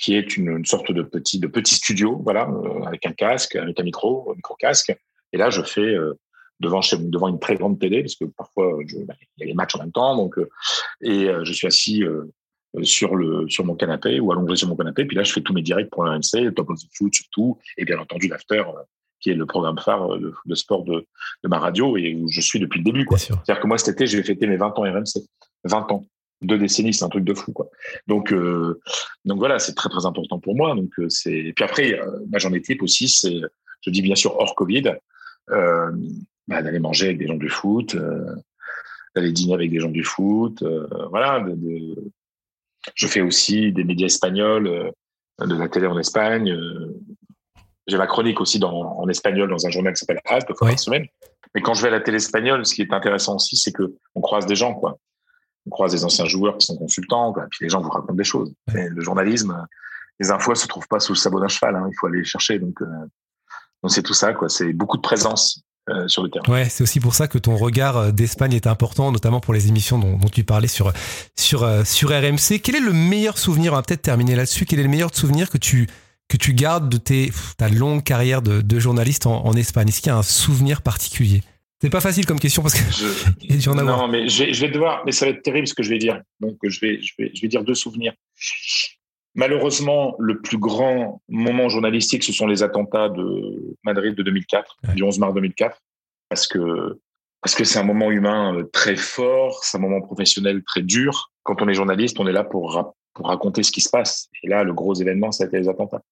qui 0.00 0.16
est 0.16 0.36
une, 0.36 0.48
une, 0.48 0.64
sorte 0.64 0.90
de 0.90 1.02
petit, 1.02 1.38
de 1.38 1.46
petit 1.46 1.74
studio, 1.74 2.18
voilà, 2.24 2.48
euh, 2.48 2.82
avec 2.84 3.04
un 3.06 3.12
casque, 3.12 3.54
avec 3.56 3.78
un 3.78 3.82
micro, 3.82 4.30
un 4.32 4.34
micro 4.34 4.54
casque. 4.54 4.96
Et 5.32 5.36
là, 5.36 5.50
je 5.50 5.62
fais 5.62 5.82
euh, 5.82 6.18
devant 6.58 6.80
chez, 6.80 6.96
devant 6.96 7.28
une 7.28 7.38
très 7.38 7.54
grande 7.54 7.78
télé, 7.78 8.00
parce 8.02 8.16
que 8.16 8.24
parfois 8.24 8.78
bah, 9.06 9.14
il 9.36 9.40
y 9.40 9.42
a 9.42 9.46
les 9.46 9.54
matchs 9.54 9.76
en 9.76 9.80
même 9.80 9.92
temps, 9.92 10.16
donc 10.16 10.38
euh, 10.38 10.48
et 11.02 11.28
je 11.44 11.52
suis 11.52 11.66
assis 11.66 12.02
sur 12.82 13.16
le 13.16 13.48
sur 13.48 13.64
mon 13.64 13.74
canapé 13.74 14.20
ou 14.20 14.32
allongé 14.32 14.56
sur 14.56 14.68
mon 14.68 14.76
canapé. 14.76 15.04
Puis 15.04 15.16
là, 15.16 15.22
je 15.22 15.32
fais 15.32 15.42
tous 15.42 15.52
mes 15.52 15.62
directs 15.62 15.90
pour 15.90 16.04
l'AMC, 16.04 16.54
Top 16.54 16.70
of 16.70 16.78
the 16.78 16.88
Foot 16.96 17.14
surtout, 17.14 17.58
et 17.76 17.84
bien 17.84 17.98
entendu 17.98 18.28
l'After 18.28 18.64
qui 19.20 19.28
est 19.28 19.34
le 19.34 19.44
programme 19.44 19.78
phare 19.78 20.18
de, 20.18 20.32
de 20.46 20.54
sport 20.54 20.82
de, 20.82 21.06
de, 21.44 21.48
ma 21.48 21.58
radio 21.58 21.98
et 21.98 22.14
où 22.14 22.26
je 22.28 22.40
suis 22.40 22.58
depuis 22.58 22.78
le 22.78 22.84
début. 22.84 23.06
C'est-à-dire 23.18 23.60
que 23.60 23.66
moi, 23.66 23.76
cet 23.76 23.96
été, 23.96 24.06
je 24.06 24.16
vais 24.16 24.22
fêter 24.22 24.46
mes 24.46 24.56
20 24.56 24.78
ans 24.78 24.82
RMC. 24.82 25.26
20 25.64 25.92
ans 25.92 26.06
deux 26.42 26.58
décennies, 26.58 26.94
c'est 26.94 27.04
un 27.04 27.08
truc 27.08 27.24
de 27.24 27.34
fou, 27.34 27.52
quoi. 27.52 27.68
Donc, 28.06 28.32
euh, 28.32 28.80
donc 29.24 29.38
voilà, 29.38 29.58
c'est 29.58 29.74
très 29.74 29.88
très 29.88 30.06
important 30.06 30.38
pour 30.38 30.56
moi. 30.56 30.74
Donc 30.74 30.90
euh, 30.98 31.08
c'est. 31.08 31.36
Et 31.36 31.52
puis 31.52 31.64
après, 31.64 32.00
euh, 32.00 32.20
ma 32.30 32.38
journée 32.38 32.62
type 32.62 32.82
aussi, 32.82 33.08
c'est, 33.08 33.40
je 33.82 33.90
dis 33.90 34.02
bien 34.02 34.14
sûr 34.14 34.36
hors 34.36 34.54
Covid, 34.54 34.94
euh, 35.50 35.90
bah, 36.48 36.62
d'aller 36.62 36.78
manger 36.78 37.06
avec 37.06 37.18
des 37.18 37.26
gens 37.26 37.36
du 37.36 37.50
foot, 37.50 37.94
euh, 37.94 38.34
d'aller 39.14 39.32
dîner 39.32 39.54
avec 39.54 39.70
des 39.70 39.80
gens 39.80 39.90
du 39.90 40.04
foot, 40.04 40.64
voilà. 41.10 41.40
De, 41.40 41.54
de... 41.54 42.10
Je 42.94 43.06
fais 43.06 43.20
aussi 43.20 43.72
des 43.72 43.84
médias 43.84 44.06
espagnols, 44.06 44.92
de 45.38 45.54
la 45.54 45.68
télé 45.68 45.86
en 45.86 45.98
Espagne. 45.98 46.56
J'ai 47.86 47.98
ma 47.98 48.06
chronique 48.06 48.40
aussi 48.40 48.58
dans, 48.58 48.98
en 48.98 49.08
espagnol 49.08 49.50
dans 49.50 49.66
un 49.66 49.70
journal 49.70 49.92
qui 49.92 49.98
s'appelle 49.98 50.20
fois 50.24 50.40
oui. 50.62 50.70
par 50.70 50.78
semaine. 50.78 51.06
Mais 51.54 51.60
quand 51.60 51.74
je 51.74 51.82
vais 51.82 51.88
à 51.88 51.90
la 51.90 52.00
télé 52.00 52.16
espagnole, 52.16 52.64
ce 52.64 52.74
qui 52.74 52.82
est 52.82 52.92
intéressant 52.92 53.34
aussi, 53.34 53.56
c'est 53.56 53.72
que 53.72 53.94
on 54.14 54.20
croise 54.20 54.46
des 54.46 54.54
gens, 54.54 54.74
quoi 54.74 54.98
on 55.66 55.70
croise 55.70 55.92
des 55.92 56.04
anciens 56.04 56.26
joueurs 56.26 56.56
qui 56.58 56.66
sont 56.66 56.76
consultants, 56.76 57.32
quoi. 57.32 57.46
puis 57.50 57.64
les 57.64 57.68
gens 57.68 57.80
vous 57.80 57.90
racontent 57.90 58.14
des 58.14 58.24
choses. 58.24 58.52
Le 58.72 59.00
journalisme, 59.00 59.66
les 60.18 60.30
infos 60.30 60.52
ne 60.52 60.56
se 60.56 60.66
trouvent 60.66 60.88
pas 60.88 61.00
sous 61.00 61.12
le 61.12 61.18
sabot 61.18 61.40
d'un 61.40 61.48
cheval, 61.48 61.76
hein. 61.76 61.86
il 61.90 61.94
faut 61.98 62.06
aller 62.06 62.18
les 62.18 62.24
chercher. 62.24 62.58
Donc, 62.58 62.80
euh, 62.82 62.86
donc 63.82 63.90
c'est 63.90 64.02
tout 64.02 64.14
ça, 64.14 64.32
quoi. 64.34 64.48
C'est 64.48 64.72
beaucoup 64.72 64.96
de 64.96 65.02
présence. 65.02 65.62
Euh, 65.88 66.06
sur 66.06 66.22
le 66.22 66.28
terrain. 66.28 66.44
Ouais, 66.52 66.68
c'est 66.68 66.82
aussi 66.82 67.00
pour 67.00 67.14
ça 67.14 67.26
que 67.26 67.38
ton 67.38 67.56
regard 67.56 67.96
euh, 67.96 68.12
d'Espagne 68.12 68.52
est 68.52 68.66
important, 68.66 69.10
notamment 69.10 69.40
pour 69.40 69.54
les 69.54 69.68
émissions 69.68 69.98
dont, 69.98 70.18
dont 70.18 70.28
tu 70.28 70.44
parlais 70.44 70.68
sur 70.68 70.92
sur 71.36 71.66
sur 71.86 72.10
RMC. 72.10 72.60
Quel 72.62 72.76
est 72.76 72.80
le 72.80 72.92
meilleur 72.92 73.38
souvenir? 73.38 73.72
On 73.72 73.76
va 73.76 73.82
peut-être 73.82 74.02
terminer 74.02 74.36
là-dessus. 74.36 74.66
Quel 74.66 74.78
est 74.78 74.84
le 74.84 74.90
meilleur 74.90 75.12
souvenir 75.12 75.48
que 75.48 75.56
tu 75.56 75.88
que 76.28 76.36
tu 76.36 76.52
gardes 76.52 76.90
de 76.90 76.98
tes, 76.98 77.32
ta 77.56 77.70
longue 77.70 78.04
carrière 78.04 78.42
de, 78.42 78.60
de 78.60 78.78
journaliste 78.78 79.26
en, 79.26 79.44
en 79.44 79.54
Espagne? 79.54 79.88
Est-ce 79.88 80.02
qu'il 80.02 80.12
y 80.12 80.14
a 80.14 80.18
un 80.18 80.22
souvenir 80.22 80.82
particulier? 80.82 81.42
C'est 81.80 81.90
pas 81.90 82.00
facile 82.00 82.26
comme 82.26 82.38
question 82.38 82.62
parce 82.62 82.74
que 82.74 82.92
je, 82.92 83.70
non, 83.82 84.06
mais 84.08 84.28
je 84.28 84.44
vais, 84.44 84.52
je 84.52 84.60
vais, 84.60 84.70
devoir, 84.70 85.02
mais 85.06 85.12
ça 85.12 85.24
va 85.24 85.32
être 85.32 85.42
terrible 85.42 85.66
ce 85.66 85.74
que 85.74 85.82
je 85.82 85.90
vais 85.90 85.98
dire. 85.98 86.20
Donc 86.40 86.58
je 86.62 86.80
vais, 86.80 87.00
je 87.00 87.14
vais, 87.18 87.30
je 87.34 87.40
vais 87.40 87.48
dire 87.48 87.64
deux 87.64 87.74
souvenirs. 87.74 88.12
Malheureusement, 89.34 90.14
le 90.18 90.40
plus 90.40 90.58
grand 90.58 91.22
moment 91.28 91.68
journalistique, 91.68 92.22
ce 92.22 92.32
sont 92.32 92.46
les 92.46 92.62
attentats 92.62 93.08
de 93.08 93.76
Madrid 93.84 94.14
de 94.14 94.22
2004, 94.22 94.76
ouais. 94.88 94.94
du 94.94 95.02
11 95.02 95.18
mars 95.20 95.34
2004, 95.34 95.78
parce 96.28 96.46
que 96.46 97.00
parce 97.40 97.54
que 97.54 97.64
c'est 97.64 97.78
un 97.78 97.84
moment 97.84 98.10
humain 98.10 98.54
euh, 98.54 98.64
très 98.70 98.96
fort, 98.96 99.64
c'est 99.64 99.78
un 99.78 99.80
moment 99.80 100.02
professionnel 100.02 100.62
très 100.64 100.82
dur. 100.82 101.30
Quand 101.44 101.62
on 101.62 101.68
est 101.68 101.74
journaliste, 101.74 102.20
on 102.20 102.26
est 102.26 102.32
là 102.32 102.44
pour 102.44 102.94
pour 103.14 103.26
raconter 103.26 103.62
ce 103.62 103.72
qui 103.72 103.80
se 103.80 103.88
passe. 103.88 104.28
Et 104.42 104.48
là, 104.48 104.64
le 104.64 104.74
gros 104.74 104.94
événement, 104.94 105.32
ça 105.32 105.44
a 105.44 105.46
été 105.46 105.58
les 105.58 105.68
attentats. 105.68 106.02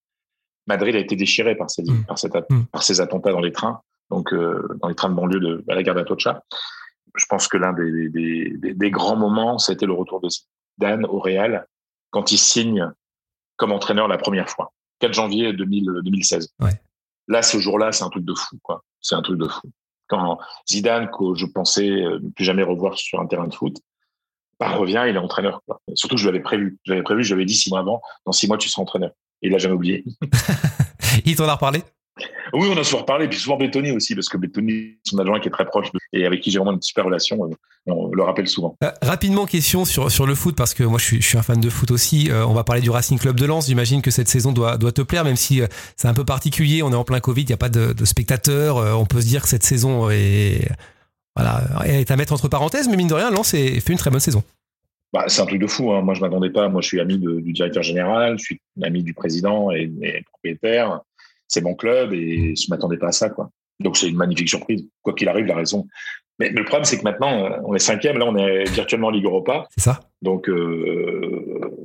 Madrid 0.66 0.96
a 0.96 0.98
été 0.98 1.16
déchiré 1.16 1.54
par 1.56 1.70
ces, 1.70 1.82
mmh. 1.82 2.04
par, 2.06 2.18
cette, 2.18 2.34
mmh. 2.34 2.64
par 2.72 2.82
ces 2.82 3.00
attentats 3.00 3.32
dans 3.32 3.40
les 3.40 3.52
trains 3.52 3.82
donc 4.10 4.32
euh, 4.32 4.68
dans 4.80 4.88
les 4.88 4.94
trains 4.94 5.10
de 5.10 5.14
banlieue 5.14 5.40
de 5.40 5.64
à 5.68 5.74
la 5.74 5.82
gare 5.82 5.94
d'Atocha. 5.94 6.42
Je 7.14 7.24
pense 7.28 7.48
que 7.48 7.56
l'un 7.56 7.72
des, 7.72 8.08
des, 8.10 8.50
des, 8.56 8.74
des, 8.74 8.90
grands 8.90 9.16
moments, 9.16 9.58
c'était 9.58 9.86
le 9.86 9.92
retour 9.92 10.20
de 10.20 10.28
Dan 10.78 11.04
au 11.06 11.18
Real 11.18 11.66
quand 12.10 12.32
il 12.32 12.38
signe 12.38 12.92
comme 13.56 13.72
entraîneur 13.72 14.08
la 14.08 14.18
première 14.18 14.48
fois, 14.48 14.72
4 15.00 15.12
janvier 15.12 15.52
2000, 15.52 16.00
2016. 16.04 16.54
Ouais. 16.60 16.70
Là, 17.26 17.42
ce 17.42 17.58
jour-là, 17.58 17.92
c'est 17.92 18.04
un 18.04 18.10
truc 18.10 18.24
de 18.24 18.34
fou, 18.34 18.58
quoi. 18.62 18.84
C'est 19.00 19.14
un 19.14 19.22
truc 19.22 19.38
de 19.38 19.48
fou. 19.48 19.70
Quand 20.06 20.38
Zidane, 20.70 21.10
que 21.10 21.34
je 21.34 21.44
pensais 21.44 21.90
euh, 21.90 22.18
ne 22.20 22.30
plus 22.30 22.44
jamais 22.44 22.62
revoir 22.62 22.96
sur 22.96 23.20
un 23.20 23.26
terrain 23.26 23.46
de 23.46 23.54
foot, 23.54 23.76
bah, 24.58 24.70
revient, 24.70 25.04
il 25.08 25.14
est 25.14 25.18
entraîneur. 25.18 25.62
Quoi. 25.66 25.80
Surtout, 25.94 26.16
je 26.16 26.26
l'avais 26.26 26.40
prévu. 26.40 26.78
Je 26.84 26.92
l'avais 26.92 27.02
prévu, 27.02 27.22
je 27.22 27.34
l'avais 27.34 27.44
dit 27.44 27.54
six 27.54 27.68
mois 27.68 27.80
avant. 27.80 28.00
Dans 28.24 28.32
six 28.32 28.48
mois, 28.48 28.56
tu 28.58 28.68
seras 28.68 28.82
entraîneur. 28.82 29.10
Et 29.42 29.48
il 29.48 29.52
l'a 29.52 29.58
jamais 29.58 29.74
oublié. 29.74 30.04
il 31.24 31.36
t'en 31.36 31.46
a 31.48 31.54
reparlé? 31.54 31.82
Oui, 32.52 32.68
on 32.72 32.76
a 32.76 32.84
souvent 32.84 33.02
parlé, 33.02 33.28
puis 33.28 33.38
souvent 33.38 33.56
Bétoni 33.56 33.92
aussi, 33.92 34.14
parce 34.14 34.28
que 34.28 34.36
Bétoni, 34.36 34.96
son 35.04 35.18
adjoint 35.18 35.40
qui 35.40 35.48
est 35.48 35.50
très 35.50 35.66
proche 35.66 35.92
de, 35.92 35.98
et 36.12 36.26
avec 36.26 36.40
qui 36.40 36.50
j'ai 36.50 36.58
vraiment 36.58 36.72
une 36.72 36.82
super 36.82 37.04
relation, 37.04 37.42
euh, 37.44 37.48
on 37.86 38.10
le 38.14 38.22
rappelle 38.22 38.48
souvent. 38.48 38.76
Euh, 38.84 38.90
rapidement, 39.02 39.46
question 39.46 39.84
sur, 39.84 40.10
sur 40.10 40.26
le 40.26 40.34
foot, 40.34 40.56
parce 40.56 40.74
que 40.74 40.82
moi 40.82 40.98
je 40.98 41.04
suis, 41.04 41.22
je 41.22 41.26
suis 41.26 41.38
un 41.38 41.42
fan 41.42 41.60
de 41.60 41.70
foot 41.70 41.90
aussi. 41.90 42.30
Euh, 42.30 42.46
on 42.46 42.54
va 42.54 42.64
parler 42.64 42.82
du 42.82 42.90
Racing 42.90 43.18
Club 43.18 43.38
de 43.38 43.46
Lens. 43.46 43.66
J'imagine 43.66 44.02
que 44.02 44.10
cette 44.10 44.28
saison 44.28 44.52
doit, 44.52 44.76
doit 44.76 44.92
te 44.92 45.02
plaire, 45.02 45.24
même 45.24 45.36
si 45.36 45.60
c'est 45.96 46.08
un 46.08 46.14
peu 46.14 46.24
particulier. 46.24 46.82
On 46.82 46.92
est 46.92 46.96
en 46.96 47.04
plein 47.04 47.20
Covid, 47.20 47.42
il 47.42 47.48
n'y 47.48 47.54
a 47.54 47.58
pas 47.58 47.70
de, 47.70 47.92
de 47.92 48.04
spectateurs. 48.04 48.76
Euh, 48.76 48.92
on 48.92 49.06
peut 49.06 49.20
se 49.20 49.26
dire 49.26 49.42
que 49.42 49.48
cette 49.48 49.64
saison 49.64 50.10
est, 50.10 50.68
voilà, 51.36 51.62
est 51.86 52.10
à 52.10 52.16
mettre 52.16 52.32
entre 52.32 52.48
parenthèses, 52.48 52.88
mais 52.88 52.96
mine 52.96 53.08
de 53.08 53.14
rien, 53.14 53.30
Lens 53.30 53.52
fait 53.52 53.88
une 53.88 53.98
très 53.98 54.10
bonne 54.10 54.20
saison. 54.20 54.42
Bah, 55.12 55.24
c'est 55.28 55.40
un 55.40 55.46
truc 55.46 55.60
de 55.60 55.66
fou. 55.66 55.92
Hein. 55.92 56.02
Moi, 56.02 56.12
je 56.12 56.20
m'attendais 56.20 56.50
pas. 56.50 56.68
Moi, 56.68 56.82
je 56.82 56.88
suis 56.88 57.00
ami 57.00 57.18
de, 57.18 57.40
du 57.40 57.52
directeur 57.52 57.82
général, 57.82 58.38
je 58.38 58.44
suis 58.44 58.60
ami 58.82 59.02
du 59.02 59.14
président 59.14 59.70
et, 59.70 59.90
et 60.02 60.22
propriétaire 60.24 61.00
c'est 61.48 61.62
mon 61.62 61.74
club 61.74 62.12
et 62.12 62.54
je 62.54 62.70
m'attendais 62.70 62.98
pas 62.98 63.08
à 63.08 63.12
ça, 63.12 63.30
quoi. 63.30 63.50
Donc 63.80 63.96
c'est 63.96 64.08
une 64.08 64.16
magnifique 64.16 64.48
surprise. 64.48 64.86
Quoi 65.02 65.14
qu'il 65.14 65.28
arrive, 65.28 65.46
la 65.46 65.56
raison. 65.56 65.86
Mais, 66.38 66.50
mais, 66.50 66.60
le 66.60 66.64
problème, 66.64 66.84
c'est 66.84 66.98
que 66.98 67.04
maintenant, 67.04 67.44
euh, 67.44 67.58
on 67.64 67.74
est 67.74 67.80
cinquième, 67.80 68.18
là, 68.18 68.26
on 68.26 68.36
est 68.36 68.64
virtuellement 68.70 69.08
en 69.08 69.10
Ligue 69.10 69.24
Europa. 69.24 69.66
C'est 69.76 69.82
ça. 69.84 70.00
Donc 70.22 70.48
euh, 70.48 71.76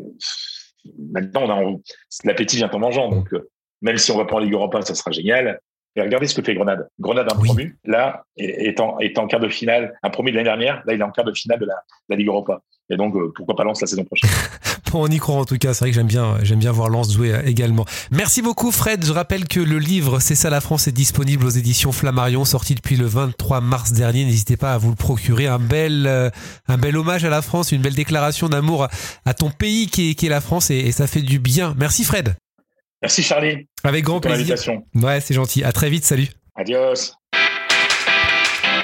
maintenant, 1.12 1.43
on 1.43 1.76
a 1.76 1.80
l'appétit 2.26 2.58
vient 2.58 2.69
en 2.69 2.80
mangeant. 2.80 3.10
Donc 3.10 3.34
euh, 3.34 3.49
même 3.82 3.97
si 3.97 4.12
on 4.12 4.17
va 4.17 4.26
pas 4.26 4.36
en 4.36 4.39
Ligue 4.39 4.54
Europa, 4.54 4.82
ça 4.82 4.95
sera 4.95 5.12
génial. 5.12 5.60
Et 5.95 6.02
regardez 6.02 6.26
ce 6.26 6.34
que 6.34 6.41
fait 6.41 6.56
Grenade. 6.56 6.88
Grenade 6.99 7.32
un 7.32 7.38
Oui. 7.38 7.47
promu, 7.47 7.78
là, 7.86 8.23
est 8.36 8.80
en, 8.80 8.97
est 8.99 9.17
en 9.19 9.28
quart 9.28 9.39
de 9.39 9.49
finale, 9.49 9.93
un 10.02 10.10
promu 10.10 10.32
de 10.32 10.36
l'année 10.36 10.49
dernière, 10.49 10.82
là, 10.88 10.93
il 10.93 10.99
est 10.99 11.04
en 11.04 11.12
quart 11.12 11.26
de 11.26 11.34
finale 11.34 11.60
de 11.60 11.65
la, 11.65 11.76
de 11.76 12.10
la 12.10 12.15
Ligue 12.15 12.28
Europa. 12.28 12.62
Et 12.89 12.98
donc, 12.98 13.15
euh, 13.15 13.32
pourquoi 13.36 13.56
pas 13.56 13.63
Lens 13.63 13.82
la 13.82 13.88
saison 13.88 14.04
prochaine? 14.04 14.30
Bon, 14.91 15.08
on 15.08 15.08
y 15.08 15.17
croit 15.17 15.38
en 15.38 15.46
tout 15.46 15.58
cas, 15.58 15.74
c'est 15.74 15.86
vrai 15.86 15.89
que 15.89 15.96
j'aime 15.96 16.06
bien, 16.06 16.38
j'aime 16.43 16.60
bien 16.60 16.72
voir 16.72 16.88
Lance 16.88 17.12
jouer 17.12 17.34
euh, 17.34 17.41
également. 17.46 17.84
Merci 18.12 18.43
beaucoup 18.43 18.72
Fred, 18.72 19.04
je 19.04 19.12
rappelle 19.12 19.48
que 19.48 19.60
le 19.60 19.80
livre 19.80 20.19
C'est 20.19 20.36
ça 20.36 20.52
la 20.52 20.62
France 20.62 20.88
est 20.88 20.91
disponible 20.91 21.48
aux 21.48 21.50
éditions 21.50 21.91
Flammarion, 21.91 22.46
sorti 22.46 22.76
depuis 22.76 22.96
le 22.96 23.08
23 23.08 23.60
mars 23.60 23.93
dernier, 23.93 24.24
n'hésitez 24.24 24.56
pas 24.56 24.76
à 24.76 24.78
vous 24.78 24.91
le 24.91 24.96
procurer, 24.96 25.48
un 25.48 25.58
bel, 25.58 26.06
euh, 26.06 26.30
un 26.67 26.78
bel 26.78 26.96
hommage 26.96 27.26
à 27.26 27.30
la 27.30 27.41
France, 27.41 27.72
une 27.72 27.82
belle 27.82 27.96
déclaration 27.96 28.50
d'amour 28.50 28.88
à, 29.26 29.34
ton 29.34 29.50
pays 29.50 29.88
qui 29.88 30.12
est, 30.12 30.13
qui 30.13 30.28
est 30.28 30.30
la 30.30 30.41
France 30.41 30.69
et, 30.69 30.78
et 30.78 30.91
ça 30.91 31.08
fait 31.08 31.24
du 31.24 31.39
bien. 31.39 31.74
Merci 31.76 32.04
Fred, 32.04 32.36
Merci 33.02 33.24
Charlie 33.24 33.67
avec 33.84 34.04
grand 34.06 34.19
plaisir. 34.19 34.56
Ouais, 34.96 35.19
c'est 35.22 35.34
gentil, 35.34 35.63
à 35.63 35.72
très 35.72 35.89
vite, 35.89 36.06
salut. 36.06 36.28
Adios. 36.56 37.15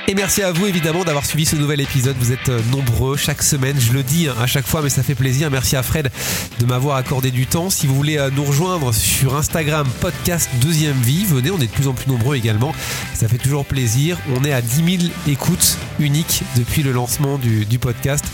Et 0.10 0.16
merci 0.16 0.42
à 0.42 0.52
vous 0.52 0.66
évidemment 0.66 1.04
d'avoir 1.04 1.24
suivi 1.24 1.46
ce 1.46 1.56
nouvel 1.56 1.82
épisode. 1.82 2.16
Vous 2.18 2.32
êtes 2.32 2.50
euh, 2.50 2.60
nombreux 2.72 3.16
chaque 3.16 3.44
semaine, 3.44 3.80
je 3.80 3.94
le 3.94 4.02
dis 4.02 4.28
hein, 4.28 4.34
à 4.42 4.48
chaque 4.48 4.66
fois, 4.66 4.82
mais 4.82 4.90
ça 4.90 5.04
fait 5.04 5.14
plaisir. 5.14 5.52
Merci 5.52 5.76
à 5.76 5.84
Fred 5.84 6.10
de 6.58 6.66
m'avoir 6.66 6.96
accordé 6.96 7.30
du 7.30 7.46
temps. 7.46 7.70
Si 7.70 7.86
vous 7.86 7.94
voulez 7.94 8.18
euh, 8.18 8.32
nous 8.36 8.44
rejoindre 8.44 8.92
sur 8.92 9.36
Instagram, 9.36 9.88
podcast 10.02 10.50
Deuxième 10.62 11.00
Vie, 11.00 11.26
venez, 11.26 11.52
on 11.52 11.60
est 11.60 11.68
de 11.68 11.72
plus 11.72 11.88
en 11.88 11.94
plus 11.94 12.10
nombreux 12.10 12.36
également. 12.36 12.74
Ça 13.14 13.28
fait 13.28 13.38
toujours 13.38 13.66
plaisir. 13.66 14.18
On 14.36 14.44
est 14.44 14.52
à 14.52 14.64
10 14.64 14.98
000 15.00 15.14
écoutes 15.28 15.78
uniques 16.00 16.42
depuis 16.56 16.82
le 16.82 16.92
lancement 16.92 17.38
du, 17.38 17.68
podcast. 17.78 18.26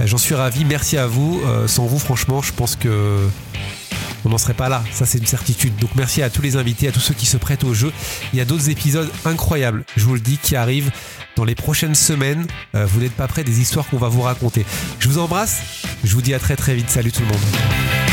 Euh, 0.00 0.08
J'en 0.08 0.18
suis 0.18 0.34
ravi. 0.34 0.64
Merci 0.64 0.96
à 0.96 1.06
vous. 1.06 1.40
Sans 1.68 1.86
vous, 1.86 2.00
franchement, 2.00 2.42
je 2.42 2.52
pense 2.52 2.74
que 2.74 3.28
on 4.24 4.28
n'en 4.28 4.38
serait 4.38 4.54
pas 4.54 4.68
là, 4.68 4.82
ça 4.92 5.06
c'est 5.06 5.18
une 5.18 5.26
certitude. 5.26 5.76
Donc 5.76 5.90
merci 5.96 6.22
à 6.22 6.30
tous 6.30 6.42
les 6.42 6.56
invités, 6.56 6.88
à 6.88 6.92
tous 6.92 7.00
ceux 7.00 7.14
qui 7.14 7.26
se 7.26 7.36
prêtent 7.36 7.64
au 7.64 7.74
jeu. 7.74 7.92
Il 8.32 8.38
y 8.38 8.42
a 8.42 8.44
d'autres 8.44 8.70
épisodes 8.70 9.10
incroyables, 9.24 9.84
je 9.96 10.04
vous 10.04 10.14
le 10.14 10.20
dis, 10.20 10.38
qui 10.38 10.56
arrivent 10.56 10.90
dans 11.36 11.44
les 11.44 11.54
prochaines 11.54 11.94
semaines. 11.94 12.46
Euh, 12.74 12.86
vous 12.86 13.00
n'êtes 13.00 13.12
pas 13.12 13.28
prêts 13.28 13.44
des 13.44 13.60
histoires 13.60 13.86
qu'on 13.88 13.98
va 13.98 14.08
vous 14.08 14.22
raconter. 14.22 14.64
Je 14.98 15.08
vous 15.08 15.18
embrasse, 15.18 15.60
je 16.04 16.12
vous 16.14 16.22
dis 16.22 16.34
à 16.34 16.38
très 16.38 16.56
très 16.56 16.74
vite. 16.74 16.90
Salut 16.90 17.12
tout 17.12 17.22
le 17.22 17.28
monde. 17.28 18.09